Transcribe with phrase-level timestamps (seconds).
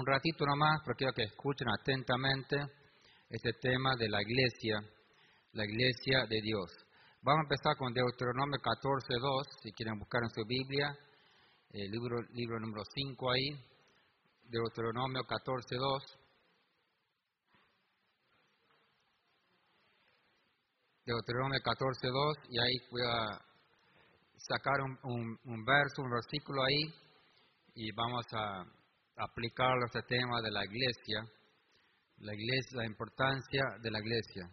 [0.00, 2.56] un ratito nomás, pero quiero que escuchen atentamente
[3.28, 4.80] este tema de la iglesia,
[5.52, 6.70] la iglesia de Dios.
[7.20, 10.96] Vamos a empezar con Deuteronomio 14.2, si quieren buscar en su Biblia,
[11.70, 13.48] el libro, libro número 5 ahí,
[14.48, 16.00] Deuteronomio 14.2.
[21.04, 23.38] Deuteronomio 14.2, y ahí voy a
[24.38, 26.94] sacar un, un, verso, un versículo ahí,
[27.74, 28.79] y vamos a
[29.20, 31.20] aplicarlo a este tema de la iglesia,
[32.18, 34.48] la iglesia, la importancia de la iglesia.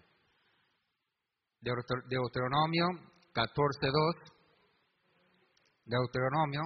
[1.59, 2.85] Deuteronomio
[3.33, 4.37] 14.2,
[5.85, 6.61] Deuteronomio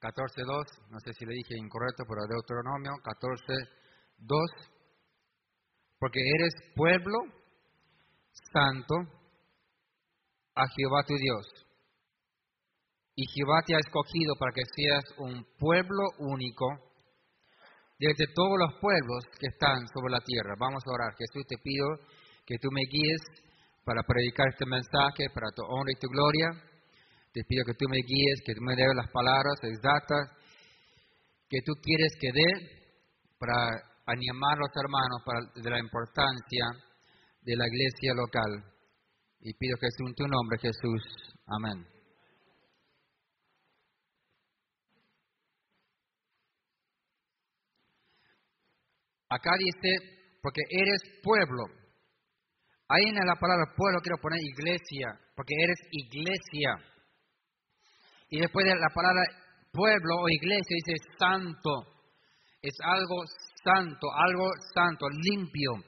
[0.00, 4.70] 14.2, no sé si le dije incorrecto, pero Deuteronomio 14.2,
[5.98, 7.18] porque eres pueblo
[8.52, 8.94] santo
[10.54, 11.63] a Jehová tu Dios.
[13.16, 16.66] Y Jehová te ha escogido para que seas un pueblo único
[17.98, 20.54] desde todos los pueblos que están sobre la tierra.
[20.58, 21.14] Vamos a orar.
[21.16, 21.86] Jesús, te pido
[22.44, 23.22] que tú me guíes
[23.84, 26.50] para predicar este mensaje para tu honra y tu gloria.
[27.32, 30.44] Te pido que tú me guíes, que tú me des las palabras exactas
[31.54, 32.50] que tú quieres que dé
[33.38, 33.54] para
[34.06, 35.22] animar a los hermanos
[35.54, 36.64] de la importancia
[37.42, 38.64] de la iglesia local.
[39.40, 41.02] Y pido que en tu nombre, Jesús.
[41.46, 41.93] Amén.
[49.34, 49.90] Acá dice,
[50.40, 51.64] porque eres pueblo.
[52.86, 56.70] Ahí en la palabra pueblo quiero poner iglesia, porque eres iglesia.
[58.30, 59.22] Y después de la palabra
[59.72, 61.82] pueblo o iglesia dice santo.
[62.62, 63.24] Es algo
[63.64, 65.82] santo, algo santo, limpio.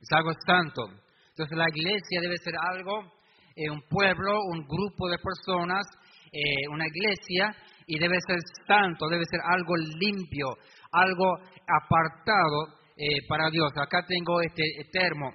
[0.00, 0.88] Es algo santo.
[1.28, 3.12] Entonces la iglesia debe ser algo,
[3.54, 5.84] eh, un pueblo, un grupo de personas,
[6.32, 7.54] eh, una iglesia,
[7.86, 10.46] y debe ser santo, debe ser algo limpio,
[10.90, 13.70] algo apartado eh, para Dios.
[13.76, 15.32] Acá tengo este termo,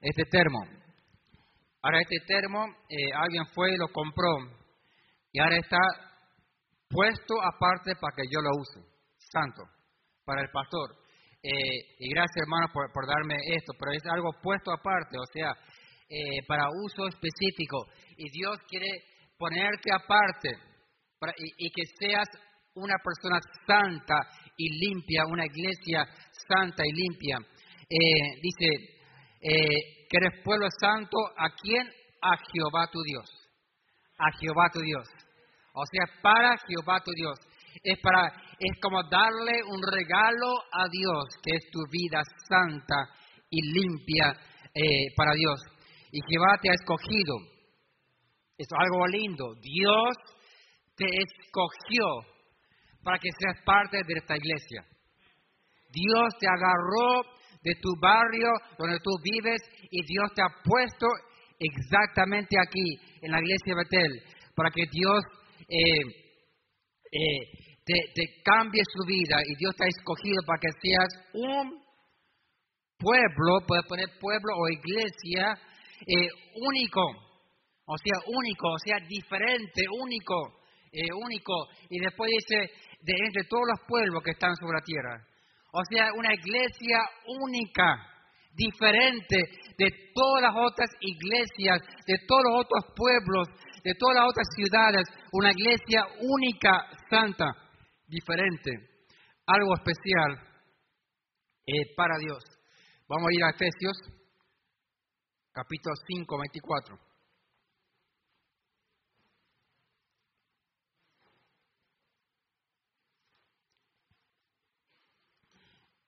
[0.00, 0.58] este termo.
[1.82, 4.26] Ahora este termo, eh, alguien fue y lo compró
[5.30, 5.78] y ahora está
[6.88, 8.80] puesto aparte para que yo lo use,
[9.18, 9.62] santo,
[10.24, 10.96] para el pastor.
[11.42, 15.52] Eh, y gracias hermano por, por, darme esto, pero es algo puesto aparte, o sea,
[16.48, 17.86] para uso específico.
[18.16, 18.88] Y Dios quiere
[19.38, 20.50] ponerte aparte
[21.20, 22.28] para, y, y que seas
[22.74, 24.16] una persona santa
[24.56, 26.04] y limpia, una iglesia
[26.48, 27.38] santa y limpia.
[27.88, 28.66] Eh, dice,
[29.40, 31.86] eh, que eres pueblo santo, ¿a quién?
[32.22, 33.28] A Jehová tu Dios.
[34.18, 35.06] A Jehová tu Dios.
[35.74, 37.38] O sea, para Jehová tu Dios.
[37.82, 38.28] Es, para,
[38.58, 43.10] es como darle un regalo a Dios, que es tu vida santa
[43.50, 44.32] y limpia
[44.74, 45.60] eh, para Dios.
[46.12, 47.36] Y Jehová te ha escogido.
[48.56, 49.54] Es algo lindo.
[49.60, 50.16] Dios
[50.96, 52.06] te escogió
[53.02, 54.86] para que seas parte de esta iglesia.
[55.94, 57.22] Dios te agarró
[57.62, 59.60] de tu barrio donde tú vives
[59.90, 61.06] y Dios te ha puesto
[61.58, 64.22] exactamente aquí, en la iglesia de Betel,
[64.54, 65.24] para que Dios
[65.68, 66.02] eh,
[67.12, 71.82] eh, te, cambie su vida y Dios te ha escogido para que seas un
[72.98, 75.56] pueblo, puedes poner pueblo o iglesia
[76.06, 77.02] eh, único,
[77.86, 80.60] o sea, único, o sea, diferente, único,
[81.16, 81.54] único.
[81.90, 85.33] Y después dice, de entre todos los pueblos que están sobre la tierra.
[85.76, 87.98] O sea, una iglesia única,
[88.54, 89.36] diferente
[89.76, 93.48] de todas las otras iglesias, de todos los otros pueblos,
[93.82, 95.02] de todas las otras ciudades.
[95.32, 97.46] Una iglesia única, santa,
[98.06, 98.70] diferente.
[99.46, 100.38] Algo especial
[101.66, 102.38] eh, para Dios.
[103.08, 103.98] Vamos a ir a Efesios,
[105.52, 107.13] capítulo 5, 24.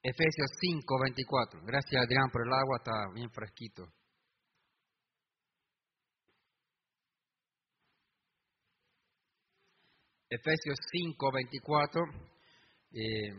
[0.08, 1.60] Efesios 5, 24.
[1.66, 3.82] Gracias Adrián por el agua, está bien fresquito.
[10.30, 12.02] Efesios 5, 24.
[12.92, 13.34] Eh,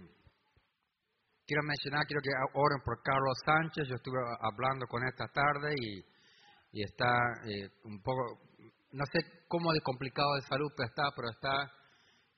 [1.46, 3.88] quiero mencionar, quiero que oren por Carlos Sánchez.
[3.88, 7.16] Yo estuve hablando con él esta tarde y, está
[7.48, 8.44] eh, un poco,
[8.92, 11.72] no sé cómo de complicado de salud está, pero está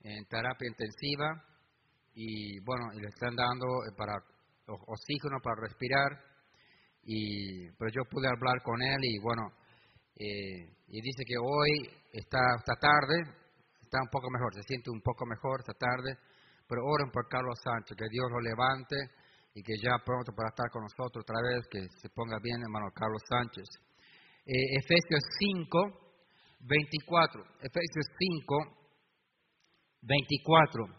[0.01, 1.48] en terapia intensiva
[2.19, 4.19] y bueno, le están dando eh, para
[4.67, 6.19] oxígeno para respirar.
[7.03, 9.47] Y, pero yo pude hablar con él y bueno,
[10.19, 13.23] eh, y dice que hoy está esta tarde,
[13.81, 16.19] está un poco mejor, se siente un poco mejor esta tarde,
[16.67, 18.97] pero oren por Carlos Sánchez, que Dios lo levante
[19.55, 22.91] y que ya pronto para estar con nosotros otra vez, que se ponga bien hermano
[22.91, 23.63] Carlos Sánchez.
[24.43, 28.91] Eh, Efesios 5, 24, Efesios 5,
[30.03, 30.98] 24.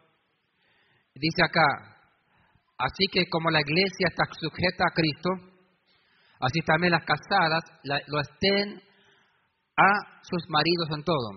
[1.15, 1.91] Dice acá,
[2.81, 5.31] Así que como la iglesia está sujeta a Cristo,
[6.41, 8.81] así también las casadas lo estén
[9.77, 11.29] a sus maridos en todo.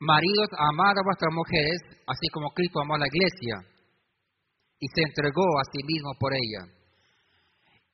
[0.00, 3.56] Maridos, amad a vuestras mujeres, así como Cristo amó a la iglesia
[4.78, 6.68] y se entregó a sí mismo por ella.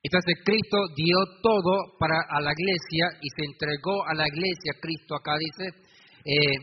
[0.02, 4.74] Entonces Cristo dio todo para a la iglesia y se entregó a la iglesia.
[4.80, 5.70] Cristo acá dice,
[6.24, 6.58] eh,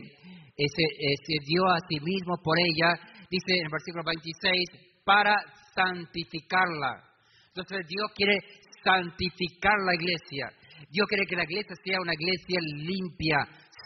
[0.52, 2.92] se, eh, se dio a sí mismo por ella,
[3.30, 5.34] dice en el versículo 26, para
[5.74, 7.04] santificarla.
[7.48, 8.38] Entonces Dios quiere
[8.84, 10.52] santificar la iglesia.
[10.90, 13.38] Dios quiere que la iglesia sea una iglesia limpia,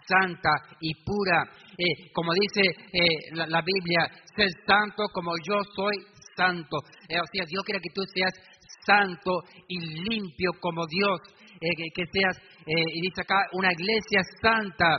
[0.07, 0.51] santa
[0.81, 1.45] y pura.
[1.79, 2.63] Eh, como dice
[2.93, 5.97] eh, la, Biblia, ser santo como yo soy
[6.37, 6.79] santo.
[7.09, 8.33] Eh, o sea, Dios quiere que tú seas
[8.85, 9.79] santo y
[10.11, 11.21] limpio como Dios.
[11.61, 12.37] Que, que, seas,
[12.67, 14.99] y dice acá, una iglesia santa.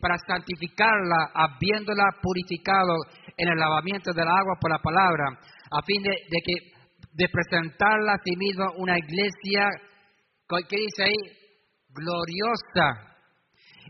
[0.00, 2.96] para santificarla, habiéndola purificado
[3.36, 5.24] en el lavamiento del agua por la palabra,
[5.70, 6.10] a fin de,
[6.44, 6.54] que
[7.12, 9.68] de presentarla a sí misma una iglesia,
[10.48, 11.32] ¿qué dice ahí?
[11.90, 13.14] Gloriosa.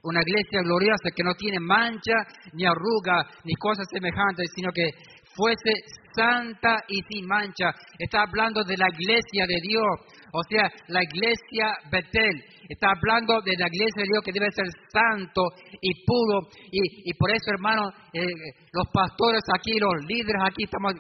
[0.02, 2.12] Una iglesia gloriosa que no tiene mancha,
[2.52, 4.90] ni arruga, ni cosas semejantes, sino que
[5.34, 5.72] fuese
[6.14, 7.70] santa y sin mancha.
[7.98, 12.44] Está hablando de la iglesia de Dios, o sea, la iglesia Betel.
[12.68, 15.42] Está hablando de la iglesia de Dios que debe ser santo
[15.80, 16.48] y puro.
[16.72, 18.26] Y, por eso, hermano, eh,
[18.72, 20.94] los pastores aquí, los líderes aquí, estamos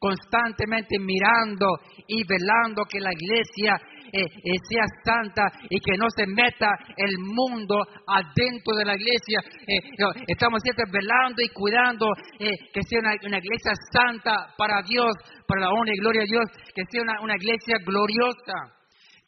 [0.00, 1.66] constantemente mirando
[2.08, 3.76] y velando que la iglesia
[4.12, 6.66] eh, eh, sea santa y que no se meta
[6.96, 7.76] el mundo
[8.06, 9.40] adentro de la iglesia.
[9.68, 9.78] Eh,
[10.26, 12.06] estamos siempre velando y cuidando
[12.38, 15.12] que sea una, iglesia santa para Dios,
[15.46, 16.44] para la honra y gloria de Dios,
[16.74, 18.79] que sea una iglesia gloriosa.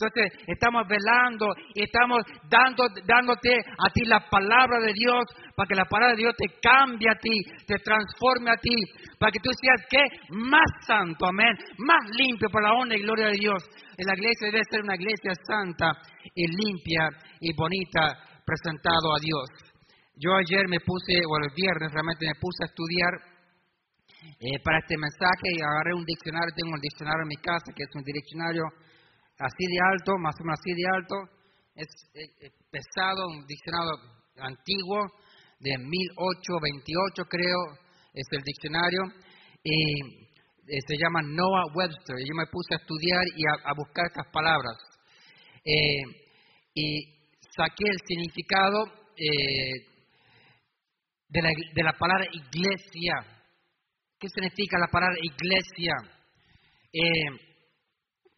[0.03, 5.23] Entonces estamos velando y estamos dando, dándote a ti la palabra de Dios
[5.55, 8.75] para que la palabra de Dios te cambie a ti, te transforme a ti,
[9.19, 10.03] para que tú seas ¿qué?
[10.35, 13.63] más santo, amén, más limpio por la honra y gloria de Dios.
[13.97, 15.93] En la iglesia debe ser una iglesia santa
[16.35, 17.09] y limpia
[17.39, 19.47] y bonita, presentado a Dios.
[20.17, 23.13] Yo ayer me puse, o el viernes realmente me puse a estudiar
[24.41, 27.85] eh, para este mensaje y agarré un diccionario, tengo un diccionario en mi casa que
[27.85, 28.65] es un diccionario
[29.43, 31.17] así de alto, más o menos así de alto,
[31.75, 31.89] es,
[32.71, 33.91] pesado, un diccionario
[34.39, 35.07] antiguo
[35.59, 37.61] de 1828 creo,
[38.15, 39.03] es el diccionario,
[39.65, 40.23] y
[40.67, 42.17] eh, se llama Noah Webster.
[42.19, 44.79] Yo me puse a estudiar y a, buscar estas palabras.
[45.65, 46.03] Eh,
[46.75, 47.05] y
[47.55, 48.87] saqué el significado
[49.17, 49.87] eh,
[51.29, 53.15] de, la, de la palabra iglesia.
[54.19, 55.95] ¿Qué significa la palabra iglesia?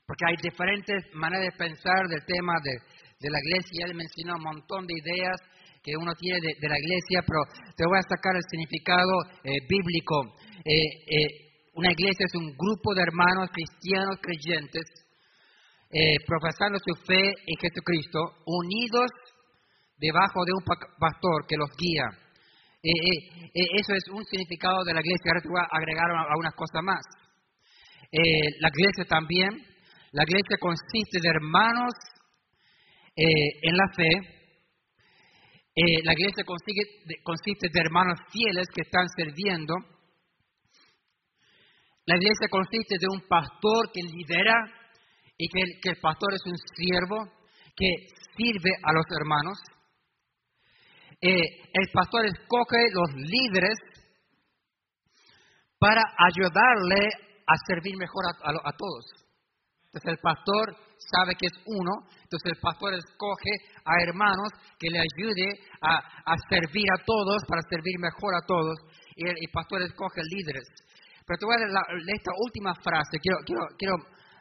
[0.06, 3.86] Porque hay diferentes maneras de pensar del tema de, la iglesia.
[3.88, 5.36] Él mencionó un montón de ideas
[5.82, 7.40] que uno tiene de, la iglesia, pero
[7.76, 9.12] te voy a sacar el significado
[9.44, 10.36] eh, bíblico.
[10.60, 10.76] Eh,
[11.08, 11.28] eh,
[11.74, 14.84] una iglesia es un grupo de hermanos cristianos creyentes
[16.26, 19.06] profesando su fe en Jesucristo, unidos
[19.96, 20.64] debajo de un
[20.98, 22.02] pastor que los guía.
[22.82, 25.30] eso es un significado de la iglesia.
[25.30, 27.02] Ahora te voy a agregar algunas cosas más.
[28.10, 29.73] la iglesia también
[30.14, 31.92] la iglesia consiste de hermanos
[33.16, 34.10] eh, en la fe.
[35.74, 39.74] Eh, la iglesia consiste de, hermanos fieles que están sirviendo.
[42.06, 44.54] La iglesia consiste de un pastor que lidera
[45.36, 47.16] y que el, pastor es un siervo
[47.74, 48.06] que
[48.36, 49.58] sirve a los hermanos.
[51.20, 51.42] Eh,
[51.72, 53.78] el pastor escoge los líderes
[55.76, 57.08] para ayudarle
[57.48, 58.22] a servir mejor
[58.62, 59.23] a todos.
[59.94, 63.54] Entonces el pastor sabe que es uno, entonces el pastor escoge
[63.86, 65.46] a hermanos que le ayude
[65.86, 68.74] a, servir a todos, para servir mejor a todos,
[69.14, 70.66] y el, pastor escoge líderes.
[71.24, 73.94] Pero te voy a leer esta última frase, quiero, quiero, quiero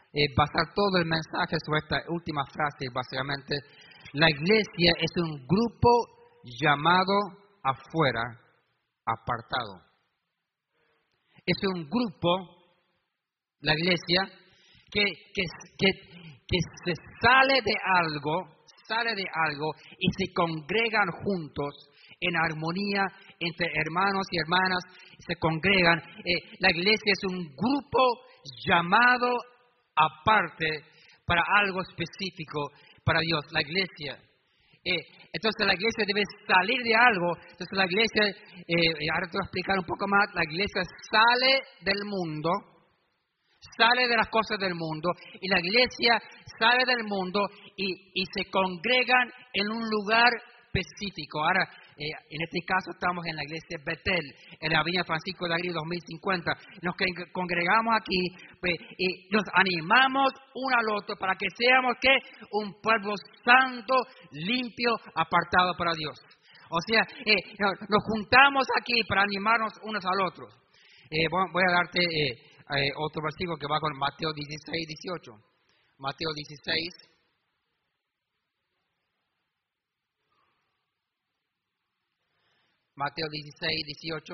[0.09, 3.53] eh, basar todo el mensaje sobre esta última frase, básicamente.
[4.13, 7.13] La iglesia es un grupo llamado
[7.61, 8.41] afuera,
[9.05, 9.85] apartado.
[11.45, 12.73] Es un grupo,
[13.61, 14.42] la iglesia,
[14.93, 15.43] que, que,
[15.77, 18.45] que, se sale de algo,
[18.87, 23.05] sale de algo y se congregan juntos en armonía
[23.39, 24.83] entre hermanos y hermanas,
[25.17, 25.99] se congregan.
[26.23, 28.03] Eh, la iglesia es un grupo
[28.67, 29.33] llamado
[29.95, 30.67] aparte
[31.25, 32.69] para algo específico
[33.03, 34.19] para Dios, la iglesia.
[34.85, 34.99] Eh,
[35.31, 37.35] entonces la iglesia debe salir de algo.
[37.49, 38.23] Entonces la iglesia,
[38.67, 42.72] eh, ahora te voy a explicar un poco más, la iglesia sale del mundo
[43.77, 46.21] sale de las cosas del mundo y la iglesia
[46.59, 50.31] sale del mundo y, se congregan en un lugar
[50.73, 51.43] específico.
[51.43, 54.25] Ahora, eh, en este caso estamos en la iglesia Betel,
[54.59, 56.51] en la Avenida Francisco de Agri 2050.
[56.81, 56.95] Nos
[57.31, 58.21] congregamos aquí
[58.59, 62.17] pues, y nos animamos uno al otro para que seamos que
[62.51, 63.13] un pueblo
[63.45, 63.93] santo,
[64.31, 66.17] limpio, apartado para Dios.
[66.69, 70.47] O sea, eh, nos juntamos aquí para animarnos unos al otro.
[71.11, 72.01] Eh, voy a darte
[72.97, 75.31] otro versículo que va con Mateo 16, 18.
[75.97, 77.13] Mateo 16.
[82.95, 84.33] Mateo 16, 18.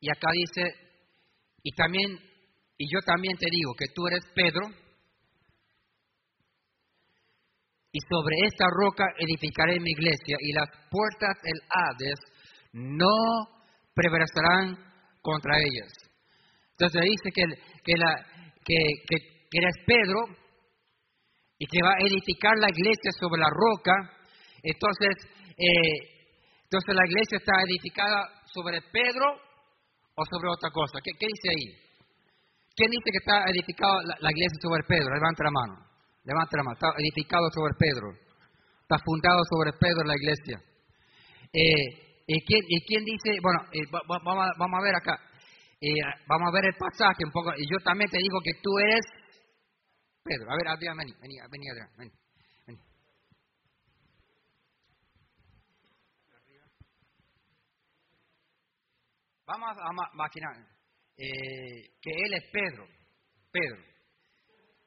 [0.00, 0.62] Y acá dice,
[1.62, 2.18] y también,
[2.78, 4.66] y yo también te digo que tú eres Pedro,
[7.92, 12.18] y sobre esta roca edificaré mi iglesia, y las puertas del Hades
[12.72, 13.59] no
[13.94, 14.76] prevalecerán
[15.20, 15.92] contra ellas.
[16.72, 17.44] Entonces dice que,
[17.84, 18.26] que, la,
[18.64, 18.76] que,
[19.08, 20.40] que eres Pedro,
[21.60, 23.92] y que va a edificar la iglesia sobre la roca.
[24.64, 25.12] Entonces,
[25.60, 26.24] eh,
[26.64, 29.28] entonces la iglesia está edificada sobre Pedro
[30.16, 31.04] o sobre otra cosa.
[31.04, 31.68] ¿Qué, dice ahí?
[32.72, 33.92] ¿Quién dice que está edificada
[34.24, 35.12] la, iglesia sobre Pedro?
[35.12, 35.74] Levanta la mano.
[36.24, 36.76] Levanta la mano.
[36.80, 38.08] Está edificado sobre Pedro.
[38.80, 40.56] Está fundado sobre Pedro la iglesia.
[41.52, 43.38] Eh, ¿y, quién, ¿y, quién, dice?
[43.42, 45.18] Bueno, eh, vamos, a, vamos, a, ver acá.
[46.28, 47.50] vamos a ver el pasaje un poco.
[47.56, 49.04] Y yo también te digo que tú eres
[50.22, 52.12] Pedro, a ver, Adrián, vení, vení, vení, Adrián, vení,
[59.46, 60.54] Vamos a imaginar
[61.16, 62.86] eh, que él es Pedro,
[63.50, 63.82] Pedro.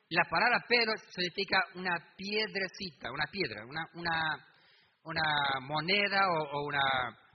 [0.10, 4.48] La palabra Pedro significa una piedrecita, una piedra, una, una,
[5.04, 6.80] una moneda o, o una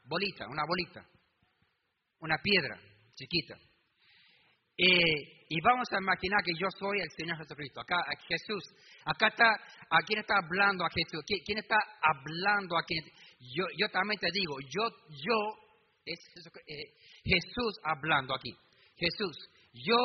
[0.09, 1.07] bolita, una bolita,
[2.21, 2.81] una piedra
[3.15, 3.57] chiquita.
[4.77, 7.81] Eh, y vamos a imaginar que yo soy el Señor Jesucristo.
[7.81, 7.97] Acá
[8.29, 8.63] Jesús,
[9.05, 9.51] acá está,
[9.91, 11.25] ¿a quién está hablando a Jesús?
[11.27, 13.05] ¿Quién está hablando a quién?
[13.41, 15.39] Yo, yo también te digo, yo, yo,
[16.05, 16.19] es
[16.67, 18.55] eh, Jesús hablando aquí.
[18.97, 19.97] Jesús, yo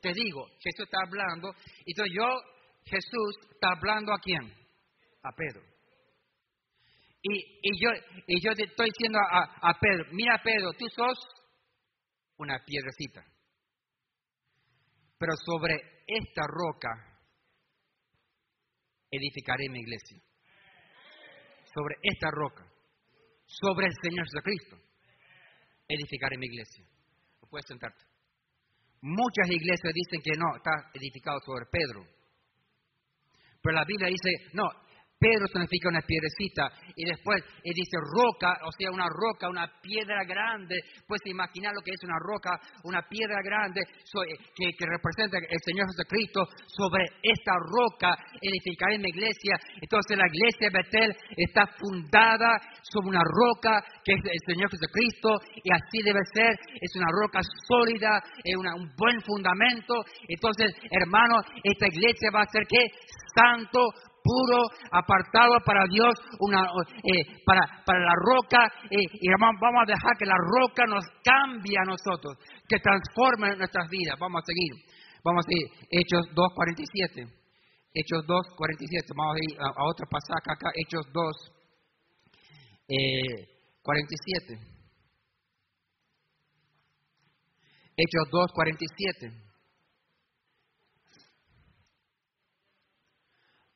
[0.00, 1.54] te digo, Jesús está hablando.
[1.84, 2.26] Entonces yo,
[2.84, 4.42] Jesús, está hablando a quién?
[5.22, 5.73] A Pedro.
[7.26, 7.88] Y, yo,
[8.26, 11.18] y yo estoy diciendo a, a Pedro, mira Pedro, tú sos
[12.36, 13.24] una piedrecita
[15.24, 15.74] pero sobre
[16.06, 16.90] esta roca
[19.10, 20.20] edificaré mi iglesia.
[21.72, 22.62] Sobre esta roca,
[23.46, 24.76] sobre el Señor Jesucristo,
[25.88, 26.84] edificaré mi iglesia.
[27.48, 28.04] puedes sentarte.
[29.00, 32.04] Muchas iglesias dicen que no, está edificado sobre Pedro.
[33.62, 34.68] Pero la Biblia dice, no,
[35.18, 40.76] Pedro significa una piedrecita y después dice roca, o sea, una roca, una piedra grande.
[41.06, 45.86] Puedes imaginar lo que es una roca, una piedra grande eh, que, representa el Señor
[45.90, 46.44] Jesucristo.
[46.66, 49.56] Sobre esta roca edificaré mi iglesia.
[49.80, 55.30] Entonces la iglesia de Betel está fundada sobre una roca que es el Señor Jesucristo
[55.62, 56.52] y así debe ser.
[56.80, 60.04] Es una roca sólida, es un buen fundamento.
[60.28, 62.82] Entonces, hermano, esta iglesia va a ser que
[63.34, 63.80] santo,
[64.24, 70.16] puro, apartado para Dios, una, eh, para, para la roca, eh, y vamos, a dejar
[70.18, 74.16] que la roca nos cambie a nosotros, que transforme nuestras vidas.
[74.18, 74.72] Vamos a seguir,
[75.22, 77.28] vamos a seguir, Hechos 2.47,
[77.92, 81.54] Hechos 2.47, vamos a ir a, a otro pasaje acá, Hechos 2,
[82.88, 83.54] eh,
[83.84, 84.58] 47.
[87.96, 89.53] Hechos 2.47.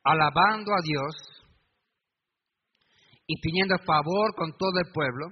[0.03, 1.15] alabando a Dios
[3.27, 5.27] y pidiendo favor con todo el pueblo.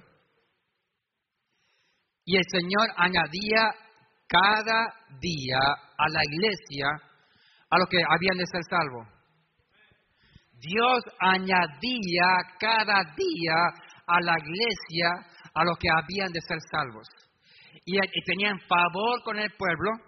[2.24, 3.70] Y el Señor añadía
[4.28, 6.86] cada día a la iglesia
[7.70, 9.08] a los que habían de ser salvos.
[10.60, 12.26] Dios añadía
[12.58, 13.54] cada día
[14.06, 17.08] a la iglesia a los que habían de ser salvos.
[17.84, 20.07] Y, y tenían favor con el pueblo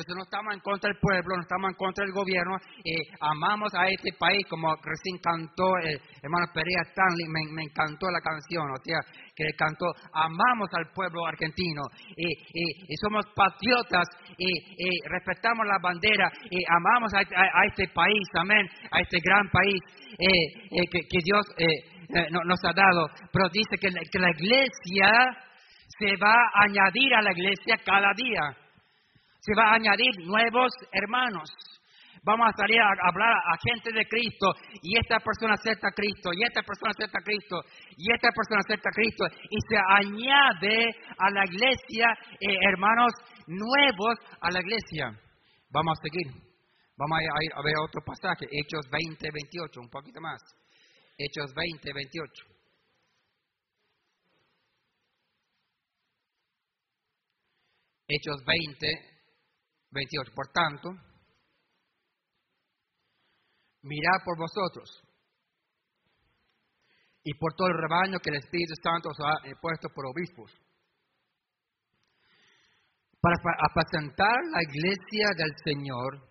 [0.00, 3.68] entonces no estamos en contra del pueblo, no estamos en contra del gobierno, eh, amamos
[3.76, 8.80] a este país, como recién cantó el hermano Perea Stanley, me, encantó la canción, o
[8.80, 8.96] sea,
[9.36, 11.82] que le cantó, amamos al pueblo argentino,
[12.16, 14.48] y somos patriotas, y
[15.08, 17.20] respetamos la bandera, y amamos a,
[17.68, 19.80] este país, amén, a este gran país
[20.16, 21.44] eh, eh, que, Dios
[22.32, 25.36] nos ha dado, pero dice que la iglesia
[25.98, 28.56] se va a añadir a la iglesia cada día
[29.40, 31.48] se va a añadir nuevos hermanos.
[32.22, 36.30] Vamos a salir a hablar a gente de Cristo y esta persona acepta a Cristo
[36.34, 37.56] y esta persona acepta a Cristo
[37.96, 42.06] y esta persona acepta a Cristo y se añade a la iglesia
[42.38, 43.12] eh, hermanos
[43.46, 45.18] nuevos a la iglesia.
[45.70, 46.50] Vamos a seguir.
[46.96, 50.42] Vamos a ir a ver otro pasaje, Hechos 20, 28, un poquito más.
[51.16, 52.44] Hechos 20, 28.
[58.06, 59.09] Hechos 20,
[59.90, 60.32] 28.
[60.34, 60.88] Por tanto,
[63.82, 65.02] mirad por vosotros
[67.22, 70.52] y por todo el rebaño que el Espíritu Santo os ha puesto por obispos,
[73.20, 73.36] para
[73.68, 76.26] apacentar la iglesia del Señor,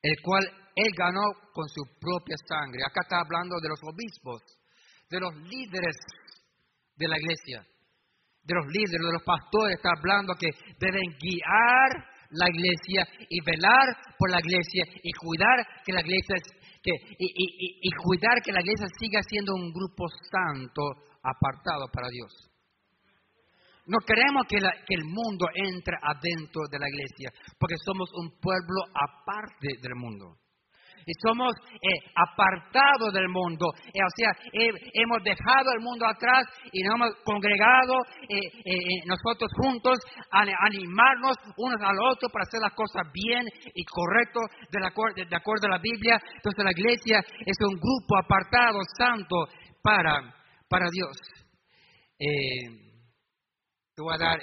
[0.00, 2.80] el cual Él ganó con su propia sangre.
[2.86, 4.40] Acá está hablando de los obispos,
[5.10, 5.96] de los líderes
[6.96, 7.66] de la iglesia,
[8.42, 10.48] de los líderes, de los pastores, está hablando que
[10.80, 16.36] deben guiar la iglesia y velar por la iglesia y cuidar que la iglesia
[16.82, 20.82] que, y, cuidar que la iglesia siga siendo un grupo santo
[21.22, 22.32] apartado para Dios.
[23.86, 28.84] No queremos que, que, el mundo entre adentro de la iglesia, porque somos un pueblo
[28.94, 30.36] aparte del mundo
[31.08, 33.66] y somos eh, apartados del mundo.
[33.86, 37.94] Eh, o sea, hemos dejado el mundo atrás y nos hemos congregado
[38.28, 39.96] eh, nosotros juntos
[40.30, 45.66] a animarnos unos al otro para hacer las cosas bien y correcto de, de acuerdo
[45.66, 46.20] a la Biblia.
[46.36, 49.48] Entonces la iglesia es un grupo apartado, santo
[49.82, 50.34] para,
[50.68, 51.16] para Dios.
[52.18, 54.38] te voy a dar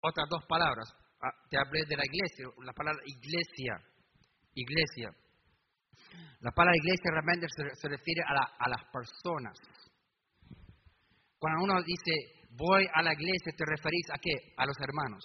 [0.00, 0.86] otras dos palabras.
[1.20, 3.82] Ah, te hablé de la iglesia, la palabra iglesia
[4.56, 5.10] iglesia.
[6.40, 9.56] La palabra iglesia realmente se, refiere a, las personas.
[11.38, 12.12] Cuando uno dice,
[12.50, 14.54] voy a la iglesia, ¿te referís a qué?
[14.56, 15.24] A los hermanos.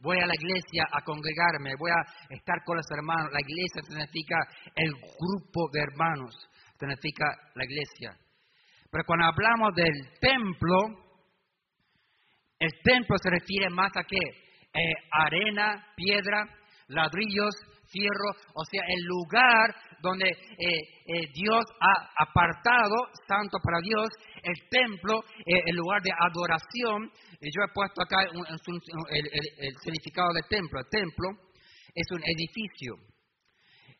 [0.00, 3.32] Voy a la iglesia a congregarme, voy a estar con los hermanos.
[3.32, 4.36] La iglesia significa
[4.74, 6.34] el grupo de hermanos,
[6.78, 8.16] significa la iglesia.
[8.90, 11.04] Pero cuando hablamos del templo,
[12.58, 14.18] el templo se refiere más a qué?
[14.72, 16.48] Eh, arena, piedra,
[16.88, 17.54] ladrillos,
[17.88, 24.08] fierro, o sea, el lugar donde eh, eh, Dios ha apartado, santo para Dios,
[24.42, 27.10] el templo, eh, el lugar de adoración.
[27.40, 30.80] yo he puesto acá el, significado del templo.
[30.80, 31.28] El templo
[31.94, 32.94] es un edificio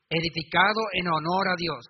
[0.08, 1.84] edificado en honor a Dios,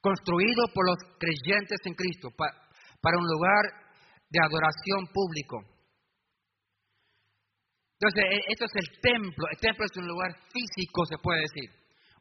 [0.00, 3.64] construido por los creyentes en Cristo para un lugar
[4.30, 5.71] de adoración público.
[8.02, 9.46] Entonces, e, esto es el templo.
[9.48, 11.70] El templo es un lugar físico, se puede decir.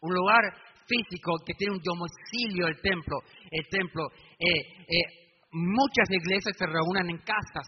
[0.02, 0.42] Un lugar
[0.86, 3.18] físico que tiene un domicilio, el templo.
[3.50, 4.04] El templo.
[4.38, 7.66] Eh, eh, muchas iglesias se reúnen en casas.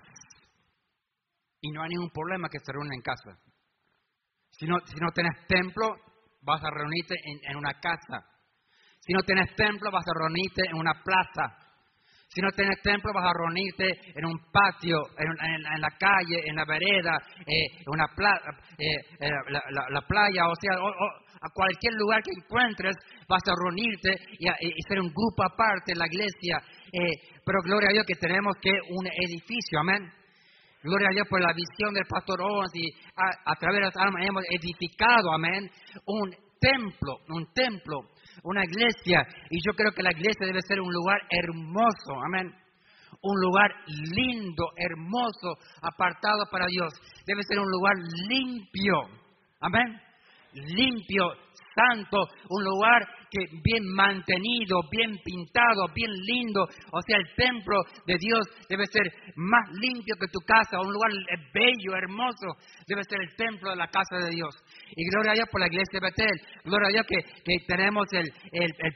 [1.62, 3.40] Y no hay ningún problema que se reúnan en casa.
[4.52, 5.96] Si no, si no tienes templo,
[6.44, 8.30] vas a reunirte en una casa.
[9.00, 11.63] Si no tienes templo, vas a reunirte en una plaza.
[12.34, 16.66] Si no tienes templo, vas a reunirte en un patio, en, la calle, en la
[16.66, 17.14] vereda,
[17.46, 18.88] eh, en una eh,
[19.20, 19.30] eh,
[19.70, 22.96] la, playa, o sea, a cualquier lugar que encuentres,
[23.30, 26.58] vas a reunirte y, ser un grupo aparte, la iglesia.
[27.46, 30.12] pero gloria a Dios que tenemos que un edificio, amén.
[30.82, 34.26] Gloria a Dios por la visión del pastor Owens y a, través de las almas
[34.26, 35.70] hemos edificado, amén,
[36.08, 38.10] un templo, un templo
[38.44, 39.22] una iglesia.
[39.50, 42.54] Y yo creo que la iglesia debe ser un lugar hermoso, amén.
[43.22, 46.94] Un lugar lindo, hermoso, apartado para Dios.
[47.26, 47.94] Debe ser un lugar
[48.28, 48.96] limpio,
[49.62, 50.02] amén.
[50.54, 51.32] Limpio,
[51.76, 56.62] santo, un lugar que bien mantenido, bien pintado, bien lindo.
[56.92, 61.10] O sea, el templo de Dios debe ser más limpio que tu casa, un lugar
[61.54, 62.54] bello, hermoso.
[62.86, 64.54] Debe ser el templo de la casa de Dios.
[64.96, 66.38] Y gloria a Dios por la iglesia de Betel.
[66.64, 67.20] Gloria a Dios que,
[67.66, 68.30] tenemos el,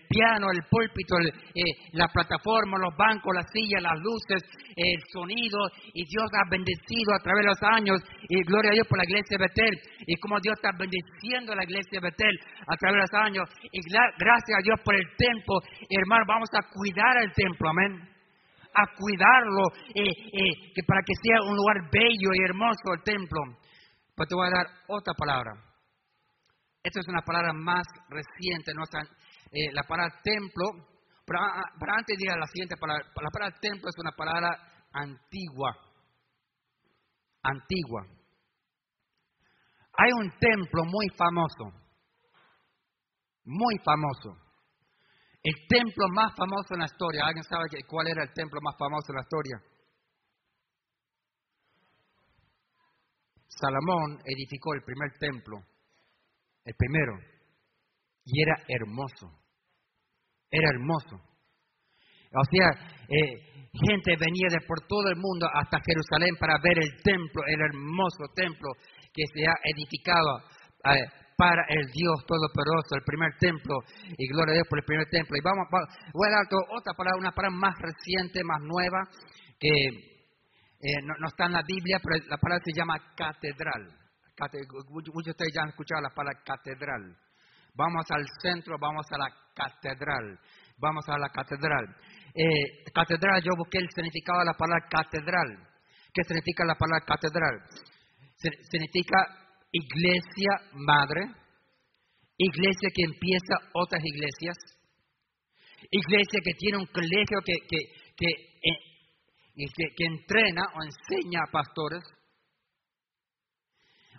[0.07, 4.45] piano, el púlpito, eh, la plataforma, los bancos, las sillas, las luces,
[4.75, 5.57] el sonido.
[5.93, 7.97] Y Dios ha bendecido a través de los años.
[8.29, 9.73] Y gloria a Dios por la iglesia de Betel.
[10.05, 12.35] Y como Dios está bendiciendo a la iglesia de Betel
[12.67, 13.49] a través de los años.
[13.71, 13.81] Y
[14.27, 15.55] gracias a Dios por el templo.
[15.87, 17.69] Hermano, vamos a cuidar el templo.
[17.69, 18.17] Amén
[18.77, 23.41] a cuidarlo, eh, eh, para que sea un lugar bello y hermoso el templo.
[24.15, 25.51] Pues te voy a dar otra palabra.
[26.83, 28.71] Esta es una palabra más reciente.
[29.51, 30.65] Eh, la palabra templo,
[31.25, 33.97] pero, ah, ah, pero antes de ir a la siguiente palabra, la palabra templo es
[33.97, 34.49] una palabra
[34.93, 35.75] antigua,
[37.43, 38.05] antigua.
[39.97, 41.73] Hay un templo muy famoso,
[43.47, 44.37] muy famoso.
[45.41, 47.25] El templo más famoso en la historia.
[47.25, 49.57] ¿Alguien sabe cuál era el templo más famoso en la historia?
[53.47, 55.63] Salomón edificó el primer templo
[56.67, 57.13] el primero,
[58.25, 59.31] y era hermoso,
[60.51, 61.15] era hermoso.
[61.15, 62.67] O sea,
[63.07, 67.61] eh, gente venía de por todo el mundo hasta Jerusalén para ver el templo, el
[67.61, 68.67] hermoso templo
[69.13, 70.39] que se ha edificado
[70.93, 71.07] eh,
[71.37, 73.77] para el Dios Todopoderoso, el primer templo,
[74.17, 75.37] y gloria a Dios por el primer templo.
[75.37, 76.45] Y vamos, voy a dar
[76.75, 79.05] otra palabra, una palabra más reciente, más nueva,
[79.59, 80.17] que
[80.81, 83.85] eh, no, está en la Biblia, pero la palabra se llama catedral.
[84.89, 87.15] muchos de ustedes ya han escuchado la palabra catedral.
[87.75, 90.39] Vamos al centro, vamos a la catedral.
[90.79, 91.85] Vamos a la catedral.
[92.33, 95.69] Eh, catedral, yo busqué el significado de la palabra catedral.
[96.13, 97.61] ¿Qué significa la palabra catedral?
[98.37, 99.46] Significa
[99.77, 101.21] iglesia madre,
[102.37, 104.57] iglesia que empieza otras iglesias,
[105.91, 107.79] iglesia que tiene un colegio que, que,
[108.15, 108.29] que,
[108.63, 112.03] eh, que entrena o enseña a pastores,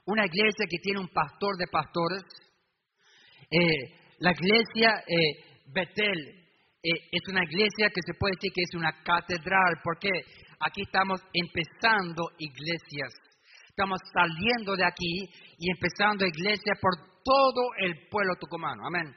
[0.06, 2.22] una iglesia que tiene un pastor de pastores,
[3.50, 6.34] eh, la iglesia eh, Betel
[6.80, 10.08] es una iglesia que se puede decir que es una catedral, porque
[10.60, 13.12] aquí estamos empezando iglesias.
[13.78, 18.84] Estamos saliendo de aquí y empezando iglesias por todo el pueblo tucumano.
[18.84, 19.14] Amén.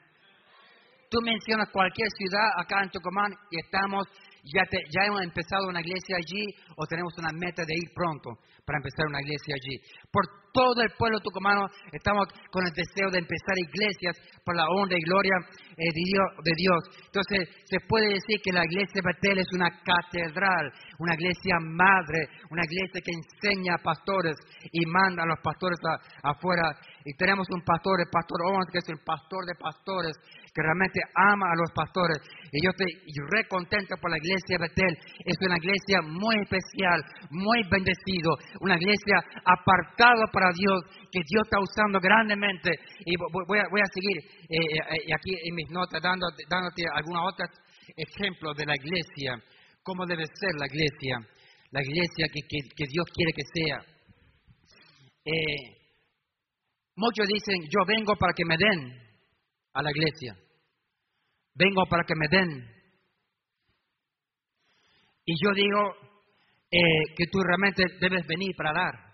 [1.09, 4.05] Tú mencionas cualquier ciudad acá en Tucumán y estamos
[4.43, 6.45] ya, ya hemos empezado una iglesia allí
[6.77, 8.29] o tenemos una meta de ir pronto
[8.65, 9.77] para empezar una iglesia allí.
[10.11, 14.97] Por todo el pueblo tucumano estamos con el deseo de empezar iglesias por la honra
[14.97, 15.35] y gloria
[15.77, 20.71] eh, de, Dios, Entonces se puede decir que la iglesia de Betel es una catedral,
[20.99, 24.35] una iglesia madre, una iglesia que enseña a pastores
[24.71, 25.79] y manda a los pastores
[26.23, 26.75] afuera.
[27.05, 30.13] Y tenemos un pastor, el pastor Owens, que es el pastor de pastores,
[30.53, 32.19] que realmente ama a los pastores.
[32.51, 32.91] Y yo estoy
[33.31, 34.93] re contento por la iglesia de Betel.
[35.23, 36.99] Es una iglesia muy especial,
[37.31, 42.71] muy bendecido, una iglesia apartada para Dios, que Dios está usando grandemente.
[43.05, 47.49] Y voy a, seguir eh, eh, aquí en mis notas dándote algunos otros
[47.95, 49.39] ejemplos de la iglesia,
[49.81, 51.23] cómo debe ser la iglesia,
[51.71, 53.79] la iglesia que, Dios quiere que sea.
[55.23, 55.77] Eh,
[56.97, 58.91] muchos dicen, yo vengo para que me den
[59.73, 60.35] a la iglesia.
[61.53, 62.71] Vengo para que me den.
[65.25, 65.95] Y yo digo
[66.71, 69.11] eh, que tú realmente debes venir para dar.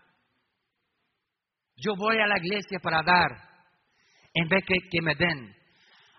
[1.76, 3.30] Yo voy a la iglesia para dar,
[4.34, 5.56] en vez que, que me den.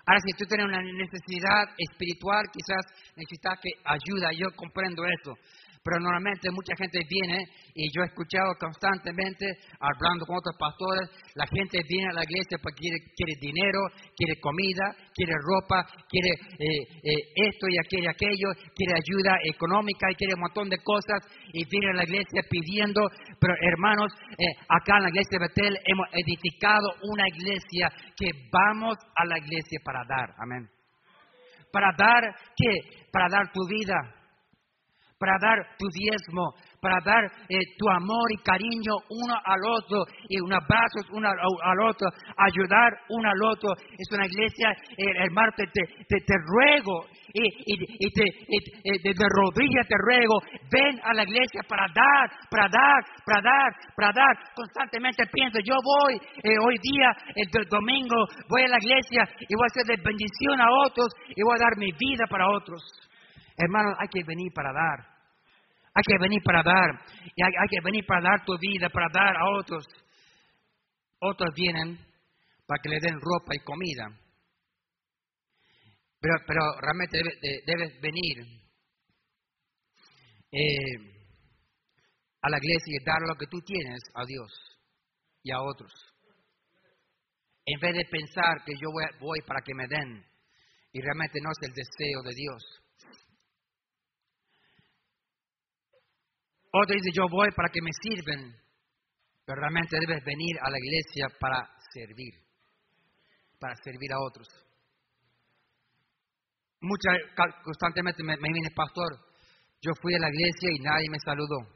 [0.07, 2.81] Ahora, si tú tienes una necesidad espiritual, quizás
[3.16, 4.31] necesitas que ayuda.
[4.33, 5.35] Yo comprendo eso
[5.82, 9.46] pero normalmente mucha gente viene y yo he escuchado constantemente
[9.78, 13.80] hablando con otros pastores, la gente viene a la iglesia porque quiere, dinero,
[14.16, 20.14] quiere comida, quiere ropa, quiere eh, eh, esto y aquello aquello, quiere ayuda económica y
[20.14, 23.00] quiere un montón de cosas y viene a la iglesia pidiendo,
[23.40, 28.96] pero hermanos, eh, acá en la iglesia de Betel hemos edificado una iglesia que vamos
[29.14, 30.68] a la iglesia para dar, amén.
[31.70, 33.06] Para dar, ¿qué?
[33.12, 34.17] Para dar tu vida,
[35.18, 40.38] para dar tu diezmo, para dar eh, tu amor y cariño uno al otro y
[40.40, 43.70] un abrazo uno al otro, ayudar uno al otro.
[43.98, 48.22] Es una iglesia, eh, hermano, te, te, ruego y, y, te,
[49.02, 50.38] de, de rodillas te ruego,
[50.70, 54.54] ven a la iglesia para dar, para dar, para dar, para dar.
[54.54, 58.16] Constantemente pienso, yo voy eh, hoy día, el domingo,
[58.48, 61.64] voy a la iglesia y voy a hacer de bendición a otros y voy a
[61.64, 62.83] dar mi vida para otros.
[63.58, 65.18] Hermanos, hay que venir para dar.
[65.92, 67.04] Hay que venir para dar.
[67.34, 69.84] Y hay, que venir para dar tu vida, para dar a otros.
[71.18, 71.98] Otros vienen
[72.66, 74.06] para que le den ropa y comida.
[76.20, 77.18] Pero, pero realmente
[77.66, 78.46] debes, venir
[80.52, 81.18] eh,
[82.42, 84.52] a la iglesia y dar lo que tú tienes a Dios
[85.42, 85.92] y a otros.
[87.66, 90.24] En vez de pensar que yo voy para que me den
[90.92, 92.88] y realmente no es el deseo de Dios.
[96.78, 98.54] Otro dice, yo voy para que me sirven,
[99.44, 102.34] pero realmente debes venir a la iglesia para servir,
[103.58, 104.46] para servir a otros.
[106.80, 107.14] Muchas,
[107.64, 109.10] constantemente me, me viene, pastor,
[109.82, 111.66] yo fui a la iglesia y nadie me saludó.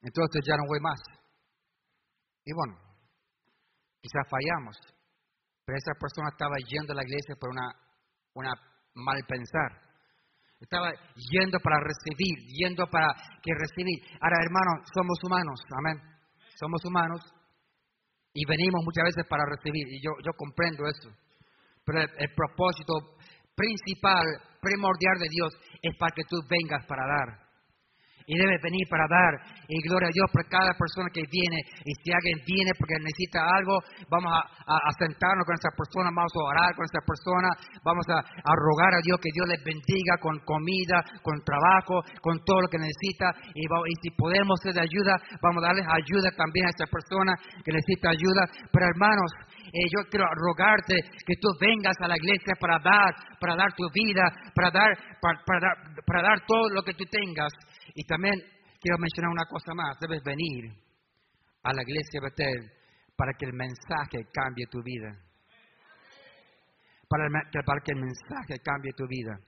[0.00, 1.00] Entonces ya no voy más.
[2.46, 2.80] Y bueno,
[4.00, 4.76] quizás fallamos,
[5.66, 7.68] pero esa persona estaba yendo a la iglesia por una,
[8.32, 8.52] una
[8.94, 9.83] mal pensar.
[10.64, 14.00] Estaba yendo para recibir, yendo para que recibir.
[14.16, 16.00] Ahora, hermanos, somos humanos, amén.
[16.56, 17.20] Somos humanos
[18.32, 21.12] y venimos muchas veces para recibir, y yo, yo comprendo eso.
[21.84, 23.20] Pero el, propósito
[23.54, 24.24] principal,
[24.60, 27.43] primordial de Dios es para que tú vengas para dar.
[28.26, 29.32] Y debes venir para dar.
[29.68, 31.60] Y gloria a Dios por cada persona que viene.
[31.84, 36.44] Y si alguien viene porque necesita algo, vamos a, sentarnos con esa persona, vamos a
[36.48, 37.48] orar con esa persona,
[37.84, 38.24] vamos a,
[38.56, 42.80] rogar a Dios que Dios les bendiga con comida, con trabajo, con todo lo que
[42.80, 43.28] necesita.
[43.52, 47.36] Y, y si podemos ser de ayuda, vamos a darles ayuda también a esa persona
[47.60, 48.48] que necesita ayuda.
[48.72, 49.28] Pero hermanos,
[49.74, 50.94] eh, yo quiero rogarte
[51.26, 54.22] que tú vengas a la iglesia para dar, para dar tu vida,
[54.54, 57.52] para dar, para, dar, para dar todo lo que tú tengas.
[57.94, 58.34] Y también
[58.80, 60.72] quiero mencionar una cosa más, debes venir
[61.62, 62.70] a la iglesia Betel
[63.16, 65.16] para que el mensaje cambie tu vida.
[67.08, 67.28] Para,
[67.64, 69.38] para que el mensaje cambie tu vida.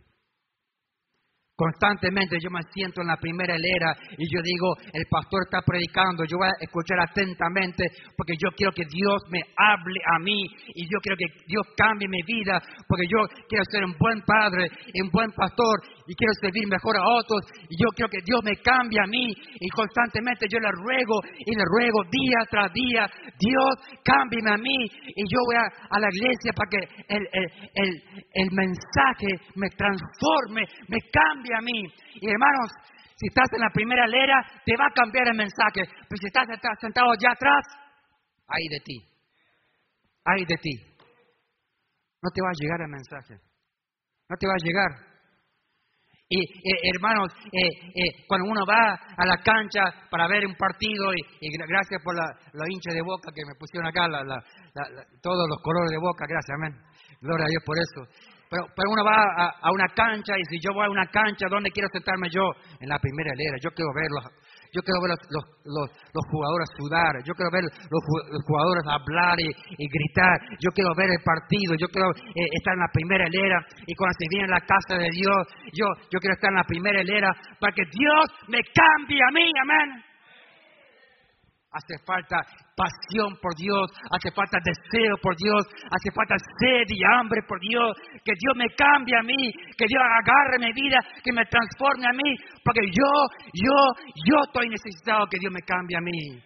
[1.57, 6.25] Constantemente yo me siento en la primera hilera y yo digo, el pastor está predicando,
[6.29, 10.85] yo voy a escuchar atentamente porque yo quiero que Dios me hable a mí y
[10.85, 14.69] yo quiero que Dios cambie mi vida porque yo quiero ser un buen padre,
[15.01, 17.41] un buen pastor y quiero servir mejor a otros
[17.71, 21.57] y yo quiero que Dios me cambie a mí y constantemente yo le ruego y
[21.57, 23.09] le ruego día tras día,
[23.41, 23.73] Dios
[24.05, 24.77] cámbiame a mí
[25.09, 28.03] y yo voy a, la iglesia para que el, el,
[28.35, 31.83] el, mensaje me transforme, me cambie a mí.
[32.21, 32.71] Y hermanos,
[33.17, 36.47] si estás en la primera lera, te va a cambiar el mensaje, pero si estás
[36.81, 37.65] sentado allá atrás,
[38.49, 38.99] ahí de ti,
[40.25, 40.75] ahí de ti,
[42.23, 43.35] no te va a llegar el mensaje,
[44.29, 45.17] no te va a llegar.
[46.29, 51.15] Y eh, hermanos, eh, eh, cuando uno va a la cancha para ver un partido,
[51.15, 51.23] y,
[51.69, 54.09] gracias por la, los hinchas de boca que me pusieron acá,
[55.23, 56.75] todos los colores de boca, gracias, amén.
[57.21, 58.36] Gloria a Dios por eso.
[58.49, 61.47] Pero, pero uno va a, a, una cancha y si yo voy a una cancha,
[61.51, 62.43] ¿dónde quiero sentarme yo?
[62.81, 63.57] En la primera hilera.
[63.61, 64.25] Yo quiero verlos
[64.77, 67.13] yo quiero ver los, los, los, jugadores sudar.
[67.25, 69.49] Yo quiero ver los, jugadores hablar y,
[69.89, 70.37] gritar.
[70.61, 71.75] Yo quiero ver el partido.
[71.81, 73.59] Yo quiero eh, estar en la primera hilera.
[73.87, 75.41] Y cuando se viene la casa de Dios,
[75.73, 79.49] yo, yo quiero estar en la primera hilera para que Dios me cambie a mí.
[79.65, 80.16] Amén.
[81.77, 82.41] Hace falta
[82.73, 85.61] pasión por Dios, hace falta deseo por Dios,
[85.93, 87.93] hace falta sed y hambre por Dios.
[88.25, 92.17] Que Dios me cambie a mí, que Dios agarre mi vida, que me transforme a
[92.17, 92.33] mí,
[92.65, 93.11] porque yo,
[93.53, 93.77] yo,
[94.25, 96.41] yo estoy necesitado que Dios me cambie a mí.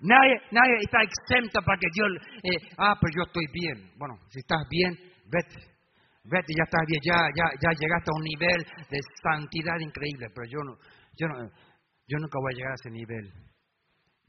[0.00, 2.08] Nadie, nadie está exento para que Dios,
[2.42, 3.92] eh, ah, pero yo estoy bien.
[3.98, 4.98] Bueno, si estás bien,
[5.30, 5.62] vete,
[6.24, 8.60] vete, ya estás bien, ya, ya, ya llegaste a un nivel
[8.90, 10.74] de santidad increíble, pero yo no,
[11.14, 11.38] yo no,
[12.08, 13.49] yo nunca voy a llegar a ese nivel.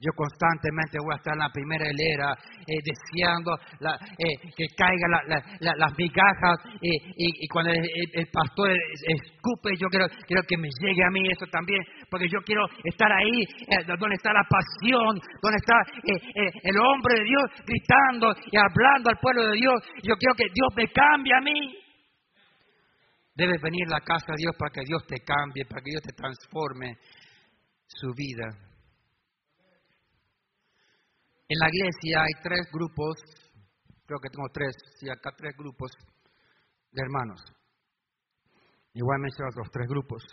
[0.01, 2.33] Yo constantemente voy a estar en la primera hilera
[2.65, 5.13] eh, deseando eh, que caigan
[5.61, 11.29] las migajas y, cuando el, pastor escupe, yo quiero, quiero que me llegue a mí
[11.29, 16.77] eso también, porque yo quiero estar ahí eh, donde está la pasión, donde está el
[16.79, 19.83] hombre de Dios gritando y hablando al pueblo de Dios.
[20.01, 21.77] Yo quiero que Dios me cambie a mí.
[23.35, 26.01] Debes venir a la casa de Dios para que Dios te cambie, para que Dios
[26.01, 26.97] te transforme
[27.85, 28.70] su vida.
[31.51, 33.19] En la iglesia hay tres grupos,
[34.05, 35.91] creo que tengo tres, sí, acá tres grupos
[36.91, 37.41] de hermanos.
[38.93, 40.23] Igual mencionar los tres grupos.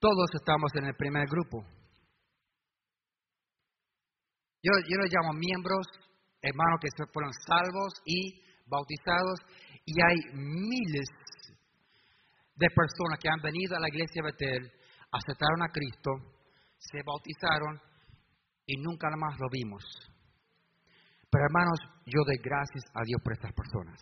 [0.00, 1.66] Todos estamos en el primer grupo.
[4.62, 5.84] Yo, yo los llamo miembros,
[6.40, 9.38] hermanos que fueron salvos y bautizados,
[9.84, 11.08] y hay miles
[12.56, 14.72] de personas que han venido a la iglesia de Betel,
[15.12, 16.10] aceptaron a Cristo,
[16.78, 17.93] se bautizaron
[18.66, 19.84] y nunca más lo vimos.
[21.30, 24.00] Pero hermanos, yo doy gracias a Dios por estas personas.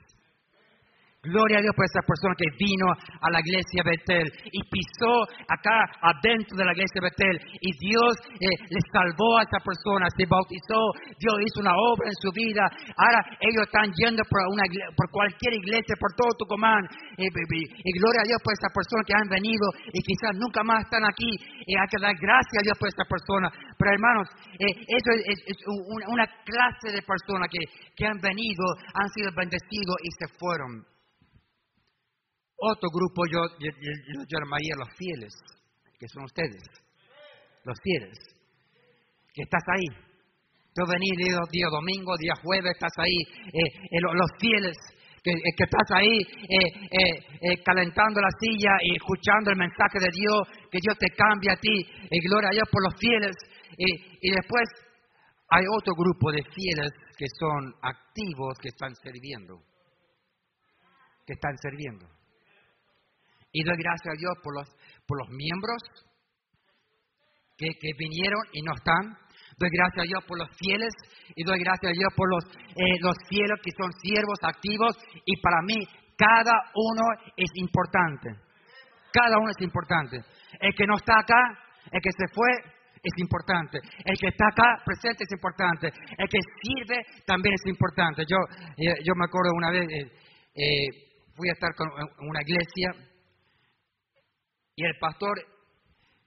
[1.23, 5.87] Gloria a Dios por esa persona que vino a la iglesia Betel y pisó acá
[6.03, 10.83] adentro de la iglesia Betel y Dios eh, le salvó a esa persona, se bautizó,
[11.23, 12.67] Dios hizo una obra en su vida.
[12.99, 14.67] Ahora ellos están yendo por, una,
[15.15, 16.91] cualquier iglesia, por todo Tucumán.
[17.15, 19.63] Y, y, gloria a Dios por esa persona que han venido
[19.95, 21.39] y quizás nunca más están aquí.
[21.39, 23.47] Y hay que dar gracias a Dios por esta persona.
[23.79, 24.27] Pero hermanos,
[24.59, 25.39] eh, eso es,
[26.03, 27.63] una, clase de personas que,
[27.95, 30.92] que han venido, han sido bendecidos y se fueron.
[32.65, 35.35] Otro grupo yo, yo, llamaría los fieles,
[35.99, 36.63] que son ustedes,
[37.65, 38.15] los fieles,
[39.35, 39.91] que estás ahí.
[40.73, 43.19] Tú venís día, día domingo, día jueves, estás ahí,
[43.51, 44.79] eh, eh, los fieles,
[45.25, 46.23] que, eh, estás ahí
[47.65, 51.83] calentando la silla y escuchando el mensaje de Dios, que Dios te cambie a ti,
[52.23, 53.35] gloria a Dios por los fieles.
[53.77, 54.63] y después
[55.51, 59.59] hay otro grupo de fieles que son activos, que están sirviendo,
[61.27, 62.22] que están sirviendo.
[63.53, 64.69] Y doy gracias a Dios por los,
[65.07, 65.83] por los miembros
[67.57, 69.17] que, vinieron y no están.
[69.59, 70.93] Doy gracias a Dios por los fieles
[71.37, 74.97] y doy gracias a Dios por los, eh, los fieles que son siervos activos.
[75.27, 75.87] Y para mí,
[76.17, 77.03] cada uno
[77.37, 78.31] es importante.
[79.13, 80.17] Cada uno es importante.
[80.59, 81.41] El que no está acá,
[81.93, 82.49] el que se fue,
[83.03, 83.79] es importante.
[84.05, 85.89] El que está acá presente es importante.
[86.17, 88.25] El que sirve también es importante.
[88.27, 88.37] Yo,
[88.79, 90.13] eh, yo me acuerdo una vez, eh,
[90.55, 90.89] eh,
[91.35, 93.12] fui a estar con, una iglesia
[94.75, 95.37] y el pastor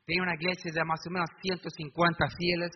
[0.06, 2.72] tenía una iglesia de más o menos 150 fieles.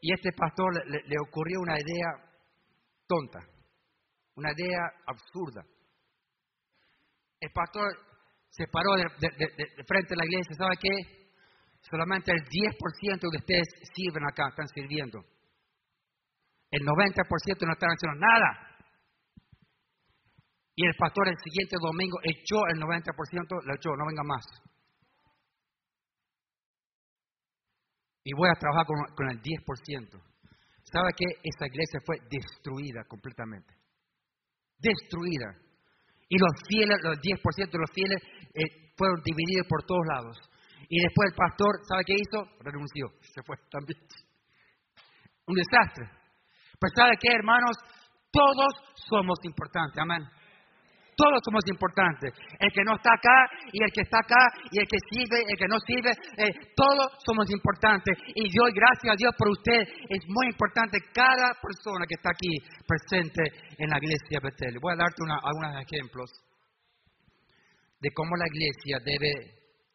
[0.00, 2.08] Y este pastor le, ocurrió una idea
[3.06, 3.40] tonta,
[4.36, 5.64] una idea absurda.
[7.40, 7.88] El pastor
[8.50, 9.08] se paró de,
[9.86, 11.24] frente a la iglesia, ¿sabe qué?
[11.90, 15.20] Solamente el 10% de ustedes sirven acá, están sirviendo.
[16.70, 18.73] El 90% no están haciendo nada.
[20.76, 24.44] Y el pastor el siguiente domingo echó el 90%, lo echó, no venga más.
[28.24, 30.34] Y voy a trabajar con, con el 10%.
[30.82, 31.26] ¿Sabe qué?
[31.42, 33.74] Esa iglesia fue destruida completamente.
[34.78, 35.64] Destruida.
[36.28, 38.22] Y los fieles, los 10% de los fieles
[38.54, 40.36] eh, fueron divididos por todos lados.
[40.88, 42.38] Y después el pastor, ¿sabe qué hizo?
[42.60, 43.98] Renunció, se fue también.
[45.46, 46.08] Un desastre.
[46.80, 47.76] Pero ¿sabe qué, hermanos?
[48.32, 48.72] Todos
[49.08, 50.22] somos importantes, amén.
[51.16, 52.32] Todos somos importantes.
[52.58, 55.56] El que no está acá y el que está acá y el que sirve, el
[55.56, 58.18] que no sirve, eh, todos somos importantes.
[58.34, 62.58] Y yo, gracias a Dios por usted, es muy importante cada persona que está aquí
[62.86, 63.42] presente
[63.78, 64.78] en la iglesia Betel.
[64.80, 66.30] Voy a darte algunos ejemplos
[68.00, 69.32] de cómo la iglesia debe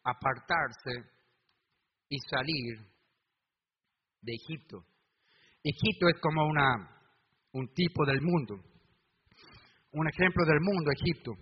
[0.04, 1.04] apartarse
[2.08, 2.80] y salir
[4.22, 4.84] de Egipto.
[5.62, 6.88] Egipto es como una,
[7.52, 8.69] un tipo del mundo
[9.92, 11.32] un ejemplo del mundo, Egipto.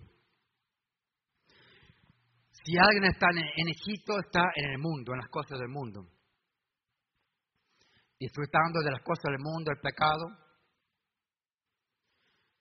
[2.64, 6.06] Si alguien está en Egipto, está en el mundo, en las cosas del mundo.
[8.18, 10.26] Disfrutando de las cosas del mundo, el pecado.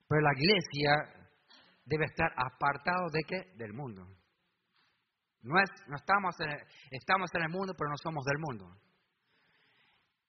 [0.08, 1.18] Pero la iglesia
[1.84, 3.58] debe estar apartado de qué?
[3.58, 4.06] Del mundo.
[5.42, 8.66] No, es, no estamos, en el, estamos en el mundo, pero no somos del mundo.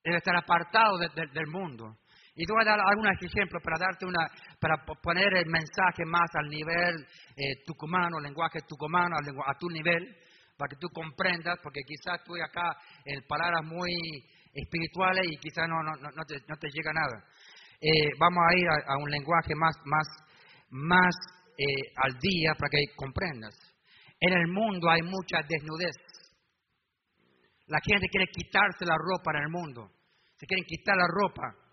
[0.03, 1.99] Debe estar apartado del mundo.
[2.39, 4.23] Y te voy a dar algunos ejemplos para darte una,
[4.61, 6.95] para poner el mensaje más al nivel
[7.35, 10.15] eh, tucumano, lenguaje tucumano, a, tu nivel,
[10.55, 13.91] para que tú comprendas, porque quizás tú acá en palabras muy
[14.53, 17.27] espirituales y quizás no, no, no, te, no te llega nada.
[17.81, 20.07] Eh, vamos a ir a, un lenguaje más, más,
[20.69, 21.15] más
[21.57, 23.53] eh, al día para que comprendas.
[24.17, 25.97] En el mundo hay mucha desnudez.
[27.67, 29.91] La gente quiere quitarse la ropa en el mundo.
[30.37, 31.67] Se quieren quitar la ropa.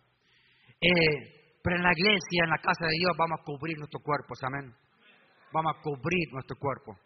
[0.81, 4.35] Eh, pero en la iglesia, en la casa de Dios, vamos a cubrir nuestro cuerpo,
[4.43, 4.75] amén.
[5.53, 6.97] Vamos a cubrir nuestro cuerpo.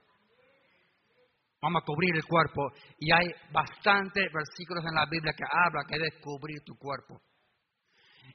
[1.62, 2.72] Vamos a cubrir el cuerpo.
[2.98, 7.20] Y hay bastantes versículos en la Biblia que hablan que debes cubrir tu cuerpo.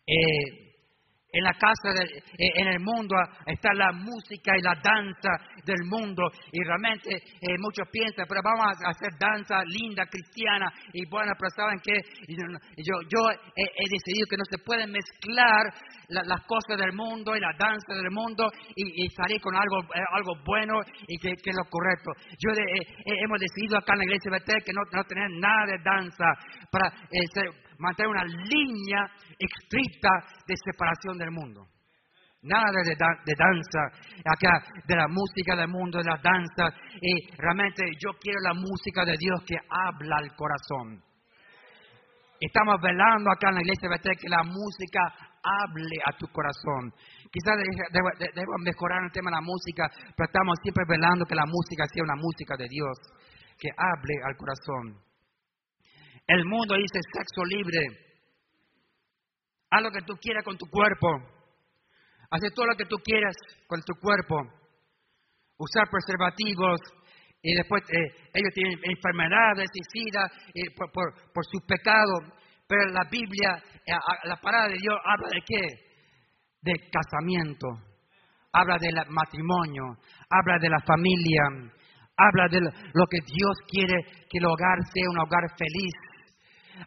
[0.06, 0.75] Eh,
[1.36, 2.24] en la casa, eh,
[2.56, 6.24] en el mundo está la música y la danza del mundo.
[6.52, 10.72] Y realmente eh, muchos piensan, pero vamos a hacer danza linda, cristiana.
[10.94, 12.00] Y bueno, pero ¿saben qué?
[12.80, 15.76] Yo, yo he, decidido que no se pueden mezclar
[16.08, 20.40] las cosas del mundo y la danza del mundo y, salir con algo, eh, algo
[20.46, 22.12] bueno y que, es lo correcto.
[22.40, 26.26] Yo hemos decidido acá en la iglesia Betel que no, no tener nada de danza
[26.72, 26.94] para
[27.80, 30.10] mantener una línea estricta
[30.48, 31.68] de separación del mundo.
[32.46, 33.82] Nada de, danza,
[34.24, 36.78] acá, de la música del mundo, de la danza.
[37.02, 41.02] Y realmente yo quiero la música de Dios que habla al corazón.
[42.40, 45.02] Estamos velando acá en la iglesia de que la música
[45.42, 46.94] hable a tu corazón.
[47.32, 47.56] Quizás
[47.90, 52.04] debemos mejorar el tema de la música, pero estamos siempre velando que la música sea
[52.04, 52.98] una música de Dios,
[53.58, 55.05] que hable al corazón.
[56.28, 58.06] El mundo dice sexo libre,
[59.70, 61.08] Haz lo que tú quieras con tu cuerpo.
[62.32, 63.36] Haz todo lo que tú quieras
[63.68, 64.36] con tu cuerpo.
[65.58, 66.80] Usar preservativos.
[67.42, 72.14] Y después eh, ellos tienen enfermedades y sida eh, por, por, su pecado.
[72.68, 75.64] Pero la Biblia, eh, la palabra de Dios habla de qué?
[76.62, 77.68] De casamiento.
[78.54, 79.84] Habla del matrimonio.
[80.30, 81.44] Habla de la familia.
[82.18, 85.94] Habla de lo que Dios quiere que el hogar sea un hogar feliz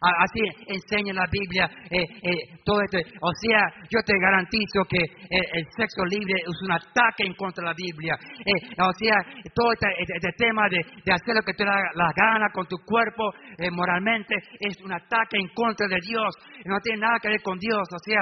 [0.01, 2.97] Así enseña la Biblia eh, eh, todo esto.
[3.21, 7.63] O sea, yo te garantizo que eh, el sexo libre es un ataque en contra
[7.63, 8.15] de la Biblia.
[8.15, 9.15] o sea,
[9.53, 10.79] todo este, este, este tema de,
[11.11, 13.33] hacer lo que te da la gana con tu cuerpo
[13.71, 16.35] moralmente es un ataque en contra de Dios.
[16.65, 17.87] No tiene nada que ver con Dios.
[17.91, 18.21] O sea,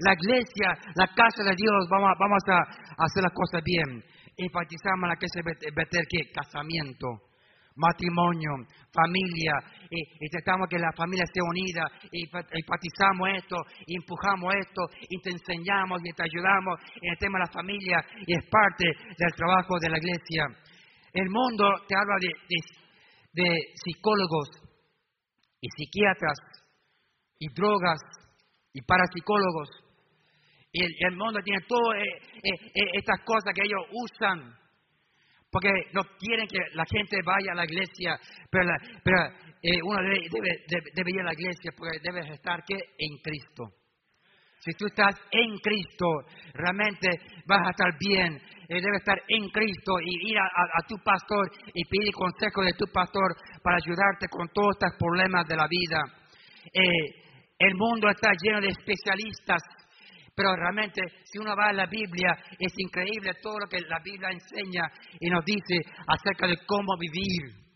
[0.00, 4.02] la iglesia, la casa de Dios, vamos, vamos a, hacer las cosas bien.
[4.36, 7.27] Enfatizamos la que se meter que casamiento
[7.78, 8.50] matrimonio,
[8.92, 9.54] familia,
[9.90, 13.56] y, tratamos que la familia esté unida, y enfatizamos esto,
[13.86, 17.98] y empujamos esto, y te enseñamos y te ayudamos en el tema de la familia,
[18.26, 20.44] y es parte del trabajo de la iglesia.
[21.12, 22.30] El mundo te habla de,
[23.32, 24.50] de, psicólogos
[25.60, 26.38] y psiquiatras
[27.38, 27.98] y drogas
[28.72, 29.68] y parapsicólogos.
[30.72, 34.57] Y el, mundo tiene todas eh, eh, eh, estas cosas que ellos usan
[35.50, 38.18] porque no quieren que la gente vaya a la iglesia,
[38.50, 38.68] pero,
[39.02, 39.18] pero
[39.84, 42.76] uno debe, debe, ir a la iglesia porque debe estar ¿qué?
[42.98, 43.78] en Cristo.
[44.60, 46.06] Si tú estás en Cristo,
[46.52, 47.08] realmente
[47.46, 48.34] vas a estar bien.
[48.68, 52.86] Eh, debes estar en Cristo y ir a, tu pastor y pedir consejo de tu
[52.92, 56.02] pastor para ayudarte con todos estos problemas de la vida.
[56.72, 57.28] Eh,
[57.58, 59.62] el mundo está lleno de especialistas,
[60.38, 64.30] pero realmente si uno va a la Biblia, es increíble todo lo que la Biblia
[64.30, 64.84] enseña
[65.18, 67.66] y nos dice acerca de cómo vivir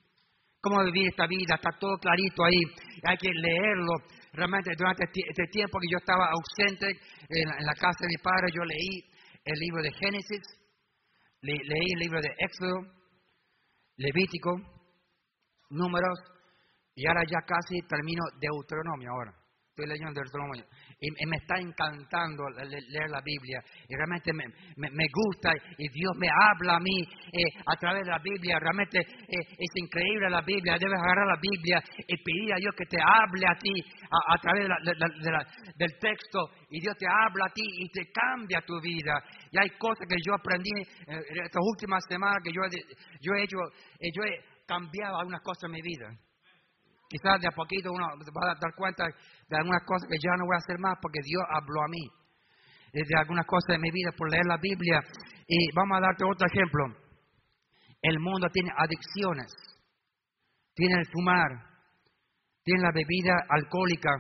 [0.63, 2.63] cómo vivir esta vida, está todo clarito ahí,
[3.03, 3.95] hay que leerlo.
[4.33, 8.63] Realmente durante este, tiempo que yo estaba ausente en la, casa de mi padre, yo
[8.63, 9.03] leí
[9.45, 10.41] el libro de Génesis,
[11.43, 12.79] leí el libro de Éxodo,
[13.97, 14.55] Levítico,
[15.71, 16.19] Números,
[16.95, 19.42] y ahora ya casi termino Deuteronomio ahora.
[19.73, 20.67] Estoy leyendo Deuteronomio
[21.01, 23.59] y, me está encantando leer la Biblia
[23.89, 28.19] y realmente me, gusta y Dios me habla a mí eh, a través de la
[28.19, 28.59] Biblia.
[28.61, 30.77] Realmente eh, es increíble la Biblia.
[30.77, 33.73] Debes agarrar la Biblia y pedir a Dios que te hable a ti
[34.29, 34.69] a, través
[35.79, 39.25] del texto y Dios te habla a ti y te cambia tu vida.
[39.51, 42.61] Y hay cosas que yo aprendí en eh, estas últimas semanas que yo,
[43.23, 46.13] yo he hecho, yo he cambiado algunas cosas en mi vida.
[47.13, 50.47] Quizás de a poquito uno va a dar cuenta de algunas cosas que ya no
[50.49, 52.09] voy a hacer más porque Dios habló a mí.
[52.91, 54.99] De algunas cosas de mi vida por leer la Biblia.
[55.47, 56.89] Y vamos a darte otro ejemplo.
[58.01, 59.53] El mundo tiene adicciones.
[60.75, 61.51] Tiene el fumar.
[62.65, 64.11] Tiene la bebida alcohólica.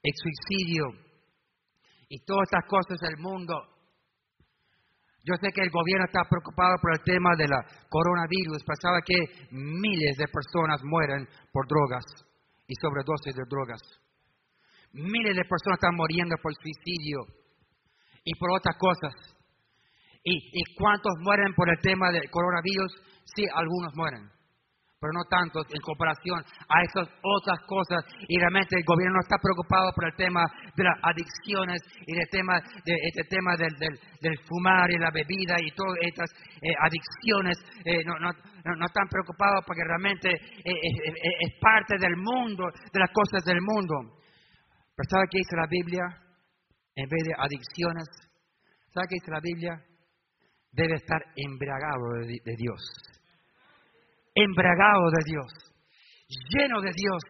[0.00, 0.84] El suicidio.
[2.08, 3.73] Y todas estas cosas del mundo
[5.24, 7.48] yo sé que el gobierno está preocupado por el tema del
[7.88, 8.60] coronavirus.
[8.62, 12.04] Pensaba que miles de personas mueren por drogas
[12.68, 13.80] y sobredosis de drogas.
[14.92, 17.24] Miles de personas están muriendo por suicidio
[18.22, 19.14] y por otras cosas.
[20.22, 22.92] ¿Y, y cuántos mueren por el tema del coronavirus?
[23.24, 24.33] Sí, algunos mueren
[25.04, 28.00] pero no tanto en comparación a esas otras cosas.
[28.24, 30.40] Y realmente el gobierno está preocupado por el tema
[30.72, 31.76] de las adicciones
[32.08, 36.32] y el tema de este tema del, del, fumar y la bebida y todas estas
[36.56, 37.60] eh, adicciones.
[37.84, 43.12] Eh, no, no, no, están preocupados porque realmente eh, es parte del mundo, de las
[43.12, 44.24] cosas del mundo.
[44.96, 46.04] Pero ¿sabe qué dice la Biblia?
[46.96, 48.08] En vez de adicciones,
[48.88, 49.84] ¿sabe qué dice la Biblia?
[50.72, 52.80] Debe estar embriagado de Dios
[54.34, 55.52] embragado de Dios,
[56.50, 57.22] lleno de Dios,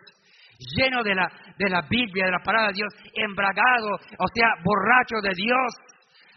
[0.76, 5.20] lleno de la, de la Biblia, de la palabra de Dios, embragado, o sea, borracho
[5.22, 5.74] de Dios.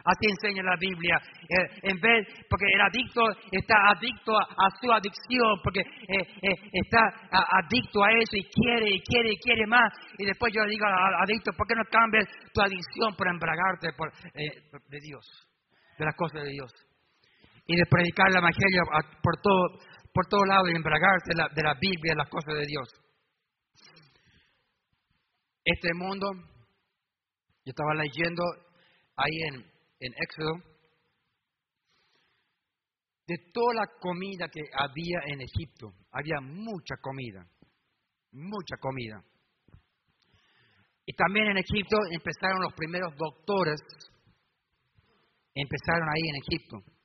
[0.08, 1.20] Así enseña la Biblia.
[1.20, 7.12] Eh, en vez, porque el adicto está adicto a, su adicción, porque eh, eh, está
[7.28, 9.92] adicto a eso y quiere y quiere y quiere más.
[10.18, 13.92] Y después yo le digo al adicto, ¿por qué no cambias tu adicción por embragarte
[13.98, 15.26] por, de Dios,
[16.00, 16.72] de las cosas de Dios?
[17.66, 18.84] Y de predicar el Evangelio
[19.22, 19.80] por todo,
[20.18, 22.90] por todos lados y embragarse de la, Biblia, de las cosas de Dios.
[25.64, 28.44] Este mundo, yo estaba leyendo
[29.16, 29.56] ahí en,
[30.00, 30.54] en Éxodo,
[33.28, 37.46] de toda la comida que había en Egipto, había mucha comida,
[38.32, 39.22] mucha comida.
[41.06, 43.80] Y también en Egipto empezaron los primeros doctores,
[45.54, 46.97] empezaron ahí en Egipto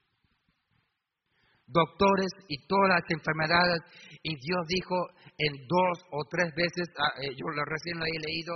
[1.67, 3.81] doctores y todas las enfermedades.
[4.23, 4.97] Y Dios dijo
[5.39, 8.55] en dos o tres veces, ah, eh, yo recién lo he leído,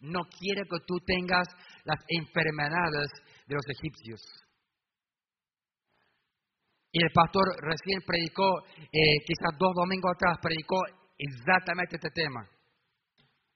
[0.00, 1.48] no quiere que tú tengas
[1.84, 3.08] las enfermedades
[3.46, 4.20] de los egipcios.
[6.92, 10.80] Y el pastor recién predicó, eh, quizás dos domingos atrás, predicó
[11.18, 12.40] exactamente este tema,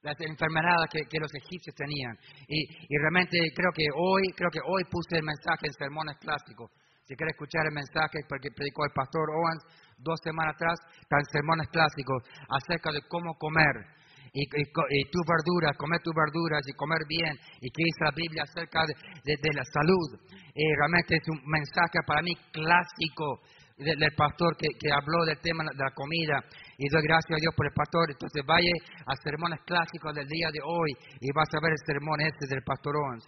[0.01, 2.17] las enfermedades que, los egipcios tenían.
[2.47, 6.69] Y, y, realmente creo que hoy, creo que hoy puse el mensaje en sermones clásicos.
[7.03, 9.63] Si quiere escuchar el mensaje que predicó el pastor Owens
[9.97, 14.01] dos semanas atrás, están sermones clásicos acerca de cómo comer.
[14.33, 18.85] Y, tu verdura, comer tus verduras y comer bien, y que dice la Biblia acerca
[18.87, 20.07] de, la salud.
[20.55, 23.43] Y realmente es un mensaje para mí clásico
[23.75, 26.39] del, pastor que, habló del tema de la comida.
[26.77, 28.07] Y doy gracias a Dios por el pastor.
[28.07, 28.71] Entonces vaya
[29.05, 32.63] a sermones clásicos del día de hoy y vas a ver el sermón ese del
[32.63, 33.27] pastor Owens.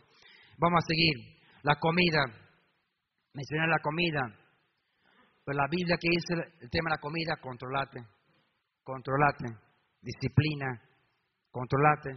[0.58, 1.36] Vamos a seguir.
[1.64, 2.24] La comida
[3.34, 4.22] mencionar la comida.
[5.46, 8.00] Pero la Biblia que dice el tema de la comida, controlate,
[8.84, 9.46] controlate,
[10.02, 10.80] disciplina,
[11.52, 12.12] controlate.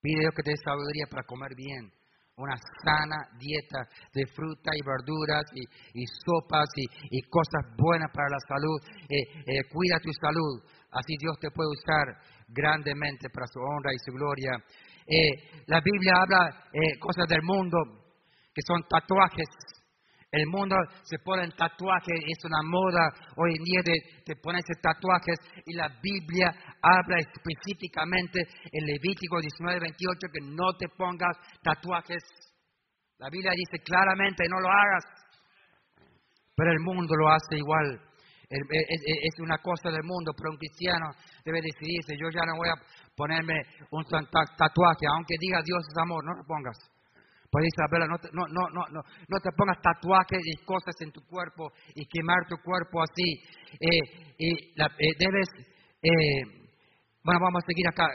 [0.00, 1.90] Pide Dios que te dé sabiduría para comer bien.
[2.34, 8.78] una sana dieta de fruta y verduras y, sopas y, cosas buenas para la salud.
[9.06, 13.98] Eh, eh, cuida tu salud, así Dios te puede usar grandemente para su honra y
[13.98, 14.50] su gloria.
[15.06, 17.78] Eh, la Biblia habla cosas del mundo
[18.54, 19.81] que son tatuajes.
[20.32, 23.04] El mundo se pone en tatuajes, es una moda
[23.36, 26.48] hoy en día de, de, ponerse tatuajes y la Biblia
[26.80, 32.24] habla específicamente en Levítico 19, 28 que no te pongas tatuajes.
[33.18, 35.04] La Biblia dice claramente no lo hagas,
[36.56, 38.00] pero el mundo lo hace igual.
[38.48, 41.12] Es una cosa del mundo, pero un cristiano
[41.44, 42.80] debe decidirse, yo ya no voy a
[43.14, 43.60] ponerme
[43.90, 46.91] un tatuaje, aunque diga Dios es amor, no lo pongas.
[47.52, 51.20] Pues Isabela, no te, no, no, no, no, te pongas tatuajes y cosas en tu
[51.26, 53.44] cuerpo y quemar tu cuerpo así.
[53.78, 55.48] Eh, y eh, debes,
[56.00, 56.70] eh,
[57.22, 58.08] bueno, vamos a seguir acá.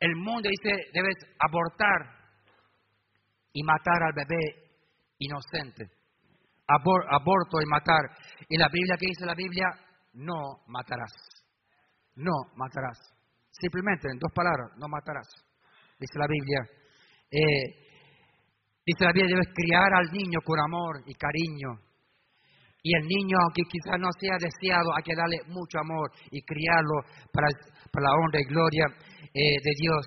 [0.00, 2.10] el mundo dice, debes abortar
[3.52, 4.74] y matar al bebé
[5.18, 5.86] inocente.
[6.66, 8.02] aborto y matar.
[8.48, 9.68] Y la Biblia, ¿qué dice la Biblia?
[10.14, 11.12] No matarás.
[12.16, 12.98] No matarás.
[13.52, 15.28] Simplemente en dos palabras, no matarás.
[16.00, 16.85] Dice la Biblia.
[17.30, 17.74] Eh,
[18.84, 21.80] dice la Biblia, debes criar al niño con amor y cariño.
[22.82, 27.02] Y el niño, aunque quizás no sea deseado, hay que darle mucho amor y criarlo
[27.32, 27.48] para,
[28.00, 28.86] la honra y gloria
[29.34, 30.06] eh, de Dios.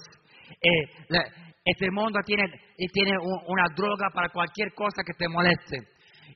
[0.61, 1.17] Eh,
[1.65, 2.45] este mundo tiene,
[2.93, 5.77] tiene una droga para cualquier cosa que te moleste.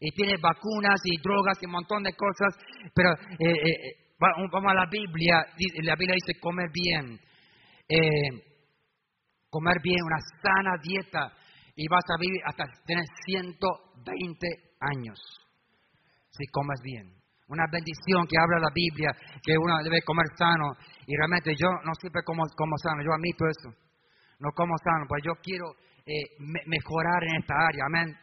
[0.01, 2.57] Y tiene vacunas y drogas y un montón de cosas.
[2.93, 3.09] Pero
[4.19, 5.45] vamos a la Biblia.
[5.83, 7.19] La Biblia dice comer bien
[9.53, 11.31] comer bien, una sana dieta
[11.75, 14.47] y vas a vivir hasta tener 120
[14.81, 15.19] años
[16.33, 17.05] si comes bien.
[17.47, 19.11] Una bendición que habla la Biblia,
[19.43, 20.73] que uno debe comer sano.
[21.05, 23.69] Y realmente yo no siempre como, como sano, yo admito eso.
[24.39, 25.69] No como sano, pues yo quiero
[26.01, 26.33] eh,
[26.65, 27.85] mejorar en esta área.
[27.85, 28.17] Amén.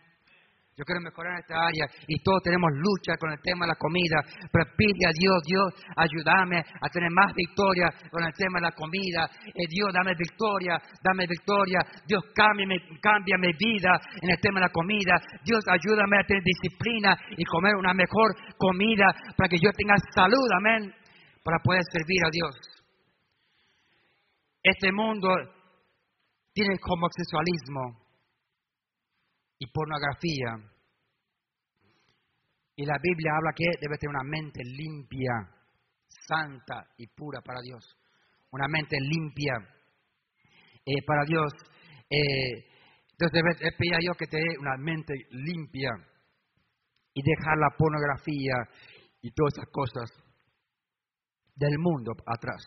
[0.81, 4.17] Yo quiero mejorar esta área y todos tenemos lucha con el tema de la comida,
[4.49, 8.73] pero pide a Dios, Dios, ayúdame a tener más victoria con el tema de la
[8.73, 9.29] comida.
[9.45, 11.85] Eh, Dios, dame victoria, dame victoria.
[12.09, 13.93] Dios, cambia mi vida
[14.25, 15.21] en el tema de la comida.
[15.45, 19.05] Dios, ayúdame a tener disciplina y comer una mejor comida
[19.37, 20.95] para que yo tenga salud, amén,
[21.45, 22.57] para poder servir a Dios.
[24.65, 25.29] Este mundo
[26.55, 28.01] tiene homosexualismo
[29.61, 30.57] y pornografía.
[32.75, 35.33] Y la Biblia habla que debe tener una mente limpia,
[36.09, 37.85] santa y pura para Dios.
[38.53, 39.53] Una mente limpia
[40.87, 41.53] eh, para Dios.
[42.09, 42.67] Eh,
[43.13, 45.91] entonces debes pedir a Dios que te dé una mente limpia
[47.13, 48.55] y dejar la pornografía
[49.21, 50.11] y todas esas cosas
[51.55, 52.65] del mundo atrás.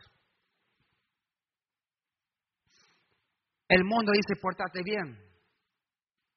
[3.68, 5.33] El mundo dice portate bien.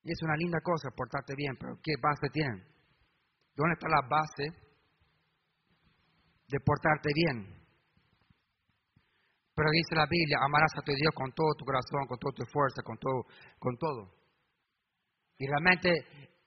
[0.06, 2.62] Y es una linda cosa portarte bien, pero ¿qué base tienen?
[3.56, 4.54] ¿Dónde está la base
[6.46, 7.42] de portarte bien?
[9.52, 12.44] Pero dice la Biblia, amarás a tu Dios con todo tu corazón, con toda tu
[12.46, 13.26] fuerza, con todo,
[13.58, 14.14] con todo.
[15.38, 15.90] Y realmente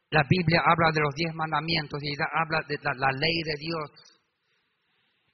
[0.10, 4.24] la Biblia habla de los diez mandamientos y habla de la ley de Dios.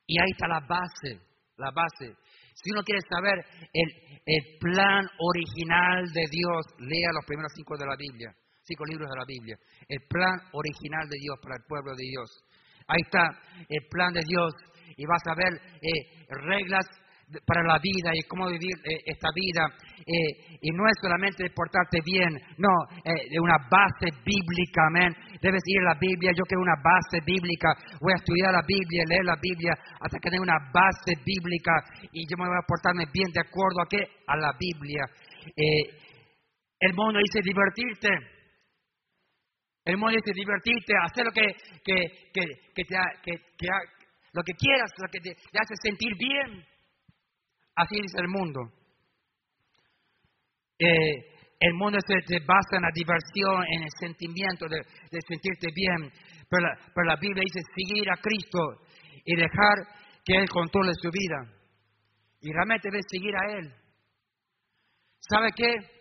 [0.07, 1.21] Y ahí está la base,
[1.57, 2.17] la base.
[2.55, 7.95] Si uno quiere saber el, plan original de Dios, lea los primeros cinco de la
[7.95, 8.33] Biblia,
[8.63, 9.57] cinco libros de la Biblia.
[9.87, 12.31] El plan original de Dios para el pueblo de Dios.
[12.87, 13.27] Ahí está
[13.69, 14.53] el plan de Dios
[14.97, 16.85] y vas a ver eh, reglas
[17.45, 19.65] para la vida y cómo vivir eh, esta vida.
[20.05, 22.69] Eh, y no es solamente portarte bien, no,
[23.03, 25.09] eh, una base bíblica, amén.
[25.41, 27.73] Debes ir a la Biblia, yo quiero una base bíblica.
[27.99, 31.73] Voy a estudiar la Biblia, leer la Biblia hasta que tenga una base bíblica
[32.11, 34.01] y yo me voy a portarme bien de acuerdo a qué?
[34.27, 35.03] A la Biblia.
[36.79, 38.09] el mundo dice divertirte.
[39.85, 41.45] El mundo dice divertirte, hacer lo que,
[41.83, 43.67] que, que, que, te, que,
[44.33, 46.65] lo que quieras, lo que te hace sentir bien.
[47.75, 48.61] Así dice el mundo.
[50.79, 54.81] Eh, el mundo se, basa en la diversión, en el sentimiento de,
[55.27, 56.11] sentirte bien.
[56.49, 58.59] Pero la, pero la, Biblia dice seguir a Cristo
[59.25, 59.75] y dejar
[60.23, 61.51] que Él controle su vida.
[62.41, 63.73] Y realmente debes seguir a Él.
[65.19, 65.94] ¿Sabe qué?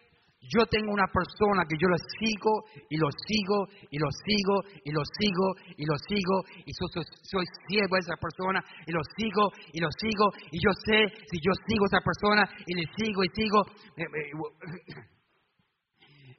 [0.53, 2.53] Yo tengo una persona que yo lo sigo
[2.90, 6.36] y lo sigo y lo sigo y lo sigo y lo sigo
[6.66, 10.70] y soy, soy, siervo de esa persona y lo sigo y lo sigo y yo
[10.84, 13.61] sé si yo sigo a esa persona y le sigo y sigo,
[13.97, 15.05] eh, eh,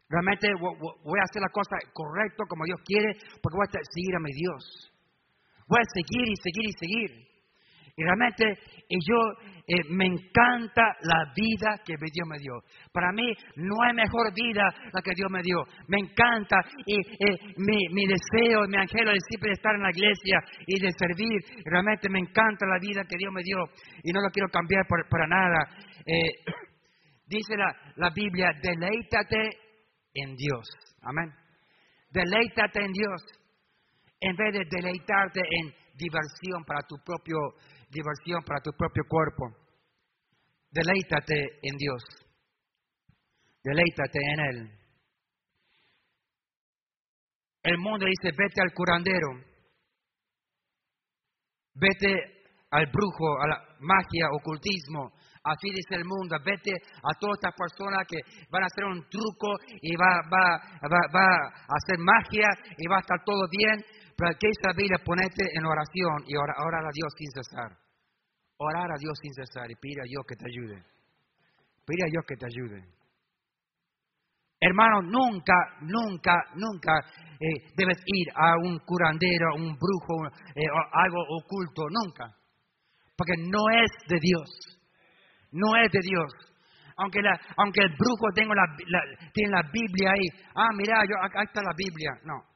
[0.07, 4.19] realmente voy a hacer la cosa correcta como Dios quiere porque voy a seguir a
[4.19, 4.91] mi Dios.
[5.67, 7.34] Voy a seguir y seguir y seguir.
[7.97, 9.15] Y realmente yo
[9.67, 12.59] eh, me encanta la vida que Dios me dio.
[12.91, 15.63] Para mí no hay mejor vida la que Dios me dio.
[15.87, 20.39] Me encanta y eh, mi, mi, deseo, mi anhelo es siempre estar en la iglesia
[20.67, 21.39] y de servir.
[21.63, 23.63] realmente me encanta la vida que Dios me dio
[24.03, 25.59] y no lo quiero cambiar para nada.
[26.05, 26.51] Eh,
[27.27, 29.51] dice la, la Biblia, deleítate
[30.13, 30.67] en Dios.
[31.01, 31.31] Amén.
[32.11, 33.21] Deleítate en Dios
[34.19, 37.37] en vez de deleitarte en diversión para tu propio
[37.89, 39.45] diversión para tu propio cuerpo.
[40.71, 42.03] Deleítate en Dios.
[43.63, 44.85] Deleítate en Él.
[47.63, 49.27] El mundo dice, vete al curandero,
[51.73, 52.35] vete
[52.69, 55.11] al brujo, a la magia, ocultismo.
[55.43, 58.17] Así dice el mundo, vete a todas estas personas que
[58.49, 63.23] van a hacer un truco y va, va, a hacer magia y va a estar
[63.23, 63.83] todo bien.
[64.17, 67.77] Aquí dice la Biblia, ponete en oración y orar a Dios sin cesar.
[68.57, 70.83] Orar a Dios sin cesar y pedir a Dios que te ayude.
[71.85, 72.95] Pedir a Dios que te ayude.
[74.61, 76.93] Hermano, nunca, nunca, nunca
[77.39, 80.63] eh, debes ir a un curandero, un brujo, eh,
[80.93, 82.33] algo oculto, nunca.
[83.17, 84.49] Porque no es de Dios.
[85.51, 86.31] No es de Dios.
[86.97, 88.63] Aunque, la, aunque el brujo tenga la,
[89.33, 90.47] tiene la Biblia ahí.
[90.55, 92.11] Ah, mira, yo, acá está la Biblia.
[92.23, 92.54] No.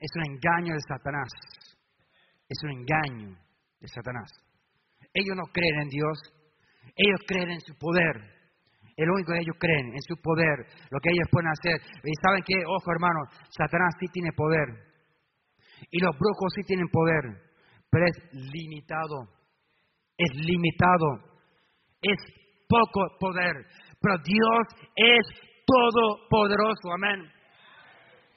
[0.00, 1.28] Es un engaño de Satanás.
[2.48, 3.36] Es un engaño
[3.80, 4.30] de Satanás.
[5.12, 6.18] Ellos no creen en Dios,
[6.96, 8.40] ellos creen en su poder.
[8.96, 11.80] El único que ellos creen en su poder, lo que ellos pueden hacer.
[12.04, 14.68] Y saben que, ojo hermanos, Satanás sí tiene poder.
[15.90, 17.22] Y los brujos sí tienen poder,
[17.90, 19.28] pero es limitado.
[20.16, 21.40] Es limitado.
[22.02, 22.18] Es
[22.68, 23.54] poco poder.
[24.00, 24.62] Pero Dios
[24.96, 25.26] es
[25.64, 26.92] todopoderoso.
[26.92, 27.39] Amén.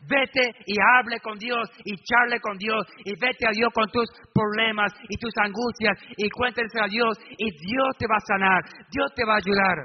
[0.08, 4.10] Vete y hable con Dios y charle con Dios y vete a Dios con tus
[4.34, 9.14] problemas y tus angustias y cuéntense a Dios y Dios te va a sanar, Dios
[9.16, 9.78] te va a ayudar.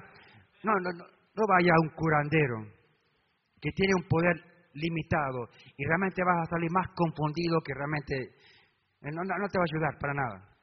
[0.64, 2.56] No, no, no, no vaya a un curandero
[3.60, 4.36] que tiene un poder
[4.74, 8.14] limitado y realmente vas a salir más confundido que realmente
[9.02, 10.57] no, no te va a ayudar para nada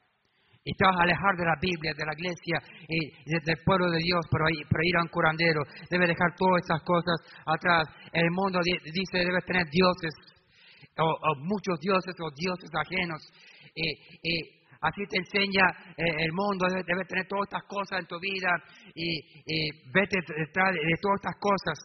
[0.65, 2.57] y te vas a alejar de la Biblia, de la iglesia
[2.89, 3.13] y
[3.45, 5.61] del pueblo de Dios para ir, a un curandero.
[5.91, 7.85] Debes dejar todas esas cosas atrás.
[8.11, 10.09] El mundo dice debes tener dioses,
[10.97, 13.21] o, muchos dioses o dioses ajenos.
[13.75, 18.49] Y, así te enseña eh, el mundo, debes, tener todas estas cosas en tu vida
[18.95, 19.21] y,
[19.93, 21.77] vete detrás de, todas estas cosas.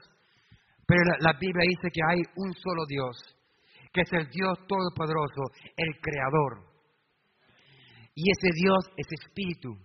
[0.88, 3.12] Pero la Biblia dice que hay un solo Dios,
[3.92, 6.69] que es el Dios Todopoderoso, el Creador
[8.14, 9.76] y ese Dios es espíritu.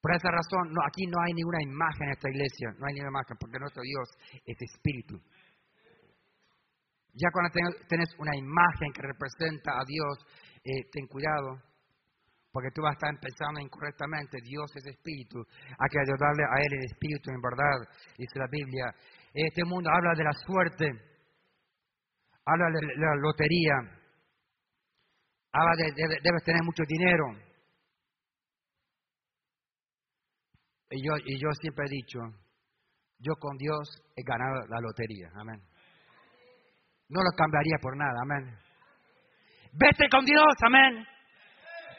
[0.00, 3.18] Por esa razón, no, aquí no hay ninguna imagen en esta iglesia, no hay ninguna
[3.18, 4.06] imagen, porque nuestro Dios
[4.44, 5.18] es espíritu.
[7.14, 7.50] Ya cuando
[7.88, 10.14] tenés una imagen que representa a Dios,
[10.62, 11.58] eh, ten cuidado,
[12.52, 14.38] porque tú vas a estar empezando incorrectamente.
[14.44, 17.76] Dios es espíritu, hay que ayudarle a Él el espíritu en verdad,
[18.16, 18.86] dice la Biblia.
[19.32, 20.86] Este mundo habla de la suerte,
[22.44, 23.74] habla de la lotería,
[25.58, 25.72] Ahora
[26.22, 27.24] debes tener mucho dinero.
[30.90, 32.18] Y yo, y yo siempre he dicho,
[33.18, 35.28] yo con Dios he ganado la lotería.
[35.34, 35.60] Amén.
[37.08, 38.20] No lo cambiaría por nada.
[38.22, 38.58] Amén.
[39.72, 40.44] Vete con Dios.
[40.62, 41.06] Amén.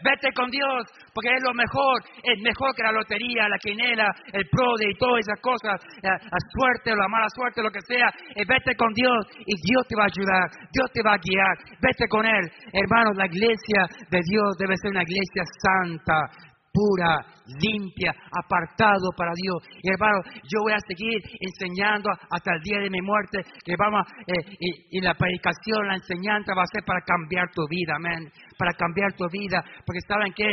[0.04, 4.46] Vete con Dios, porque es lo mejor, es mejor que la lotería, la quinela, el
[4.50, 6.18] prode y todas esas cosas, la,
[6.54, 8.10] suerte la mala suerte, lo que sea.
[8.36, 11.56] Eh, vete con Dios y Dios te va a ayudar, Dios te va a guiar.
[11.82, 12.46] Vete con Él.
[12.74, 16.30] Hermanos, la iglesia de Dios debe ser una iglesia santa,
[16.78, 17.26] pura,
[17.58, 19.58] limpia, apartado para Dios.
[19.82, 24.06] Y hermano, yo voy a seguir enseñando hasta el día de mi muerte, que vamos,
[24.28, 28.74] eh, y, la predicación, la enseñanza va a ser para cambiar tu vida, amén, para
[28.74, 30.46] cambiar tu vida, porque saben que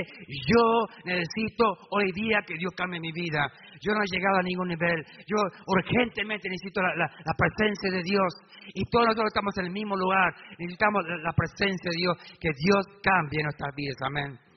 [0.48, 0.64] yo
[1.04, 3.44] necesito hoy día que Dios cambie mi vida.
[3.80, 8.32] Yo no he llegado a ningún nivel, yo urgentemente necesito la, presencia de Dios,
[8.72, 12.86] y todos nosotros estamos en el mismo lugar, necesitamos la presencia de Dios, que Dios
[13.02, 14.53] cambie nuestras vidas, amén.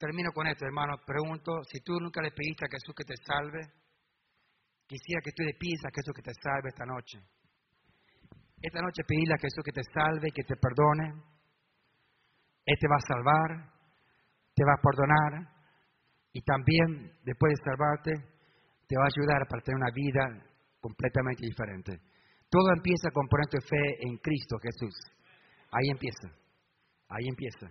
[0.00, 0.96] Termino con esto, hermano.
[1.04, 3.60] Pregunto, si tú nunca le pediste a Jesús que te salve,
[4.88, 7.20] quisiera que tú le pidas a Jesús que te salve esta noche.
[8.62, 11.20] Esta noche pedirle a Jesús que te salve, que te perdone.
[12.64, 13.48] Él te va a salvar,
[14.56, 15.32] te va a perdonar
[16.32, 18.12] y también, después de salvarte,
[18.88, 20.24] te va a ayudar para tener una vida
[20.80, 22.00] completamente diferente.
[22.48, 24.96] Todo empieza con poner tu fe en Cristo Jesús.
[25.70, 26.32] Ahí empieza.
[27.08, 27.68] Ahí empieza.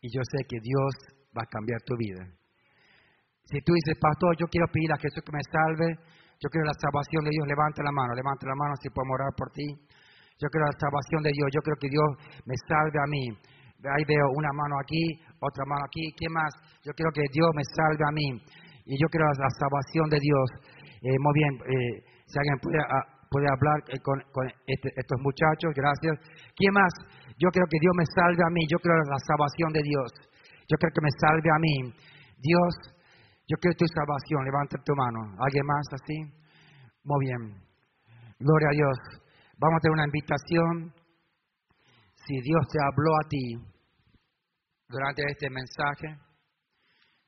[0.00, 2.24] Y yo sé que Dios va a cambiar tu vida.
[3.48, 5.96] Si tú dices, pastor, yo quiero pedir a Jesús que me salve,
[6.38, 9.32] yo quiero la salvación de Dios, levante la mano, levante la mano si puedo orar
[9.34, 9.66] por ti.
[10.38, 12.08] Yo quiero la salvación de Dios, yo quiero que Dios
[12.46, 13.24] me salve a mí.
[13.82, 16.14] Ahí veo una mano aquí, otra mano aquí.
[16.14, 16.50] ¿Qué más?
[16.84, 18.28] Yo quiero que Dios me salve a mí.
[18.86, 20.46] Y yo quiero la, salvación de Dios.
[21.02, 21.94] Eh, muy bien, eh,
[22.26, 24.18] si alguien puede, ah, hablar eh, con,
[24.66, 26.14] este, estos muchachos, gracias.
[26.54, 26.92] ¿Quién más?
[27.38, 28.62] Yo quiero que Dios me salve a mí.
[28.70, 30.27] Yo quiero la salvación de Dios.
[30.68, 31.76] Yo quiero que me salve a mí.
[32.36, 32.72] Dios,
[33.48, 34.44] yo quiero tu salvación.
[34.44, 35.34] Levanta tu mano.
[35.40, 36.16] ¿Alguien más así?
[37.04, 37.68] Muy bien.
[38.38, 38.98] Gloria a Dios.
[39.56, 40.92] Vamos a tener una invitación.
[42.14, 43.56] Si Dios te habló a ti
[44.88, 46.20] durante este mensaje,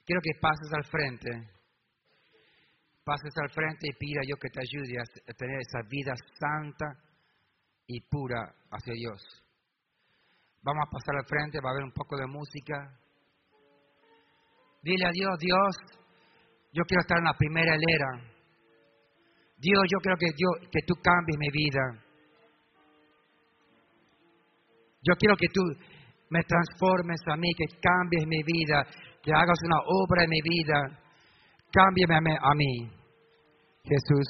[0.05, 1.31] quiero que pases al frente.
[3.03, 6.87] Pases al frente y pida yo que te ayude a tener esa vida santa
[7.87, 9.23] y pura hacia Dios.
[10.63, 13.00] Vamos a pasar al frente, va a haber un poco de música.
[14.83, 16.01] Dile a Dios, Dios,
[16.73, 18.31] yo quiero estar en la primera hilera.
[19.59, 21.83] Dios, yo quiero que, Dios, que tú cambies mi vida.
[25.03, 25.61] Yo quiero que tú
[26.31, 28.87] me transformes a mí, que cambies mi vida,
[29.23, 30.99] que hagas una obra en mi vida.
[31.73, 32.91] Cámbiame a mí,
[33.85, 34.29] Jesús.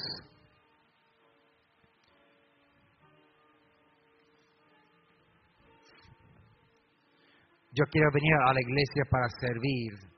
[7.73, 10.10] Yo quiero venir a la iglesia para servir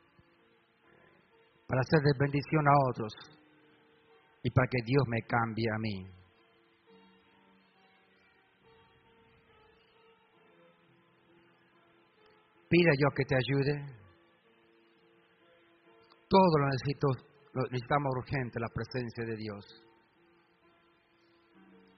[1.73, 3.15] para hacer de bendición a otros
[4.43, 6.07] y para que Dios me cambie a mí.
[12.69, 13.87] Pide yo que te ayude.
[16.29, 17.09] Todo lo, necesito,
[17.55, 19.65] lo necesitamos urgente, la presencia de Dios.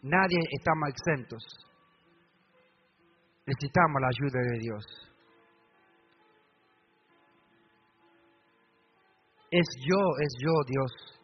[0.02, 1.42] Nadie estamos exentos.
[3.44, 5.03] Necesitamos la ayuda de Dios.
[9.56, 11.20] Es yo, es yo, Dios,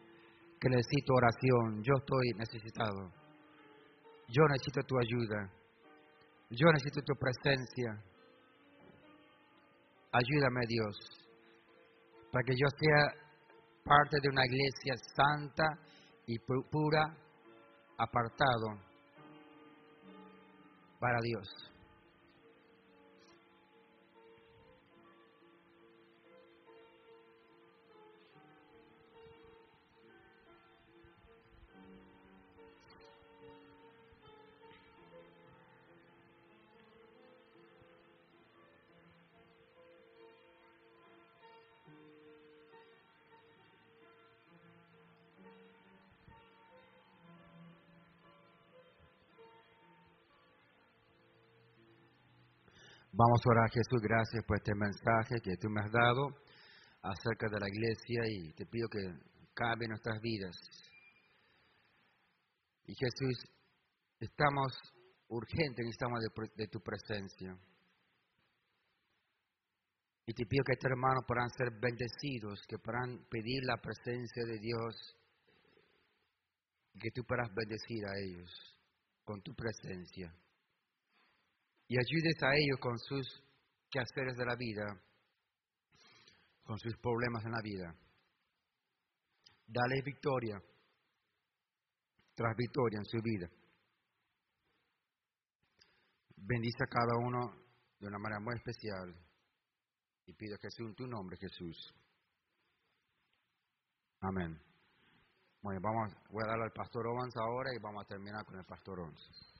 [0.57, 1.83] que necesito oración.
[1.83, 3.11] Yo estoy necesitado.
[4.29, 5.51] Yo necesito tu ayuda.
[6.49, 7.91] Yo necesito tu presencia.
[10.13, 10.95] Ayúdame, Dios,
[12.31, 13.13] para que yo sea
[13.83, 15.65] parte de una iglesia santa
[16.25, 17.13] y pura,
[17.97, 18.79] apartado
[21.01, 21.70] para Dios.
[53.21, 56.25] Vamos a orar, Jesús, gracias por este mensaje que tú me has dado
[57.03, 58.97] acerca de la iglesia y te pido que
[59.53, 60.55] cambie nuestras vidas.
[62.87, 63.45] Y Jesús,
[64.19, 64.73] estamos
[65.27, 67.53] urgentes, necesitamos de, de tu presencia.
[70.25, 74.57] Y te pido que estos hermanos puedan ser bendecidos, que puedan pedir la presencia de
[74.57, 74.95] Dios
[76.93, 78.49] y que tú puedas bendecir a ellos
[79.23, 80.33] con tu presencia
[81.91, 83.43] y ayudes a ellos con sus
[83.89, 84.97] quehaceres de la vida,
[86.63, 87.93] con sus problemas en la vida.
[89.67, 90.55] Dale victoria
[92.33, 93.49] tras victoria en su vida.
[96.37, 97.57] Bendice a cada uno
[97.99, 99.13] de una manera muy especial
[100.27, 101.93] y pido que sea en tu nombre, Jesús.
[104.21, 104.57] Amén.
[105.61, 108.65] Bueno, vamos, voy a darle al pastor Owens ahora y vamos a terminar con el
[108.65, 109.50] pastor Owens.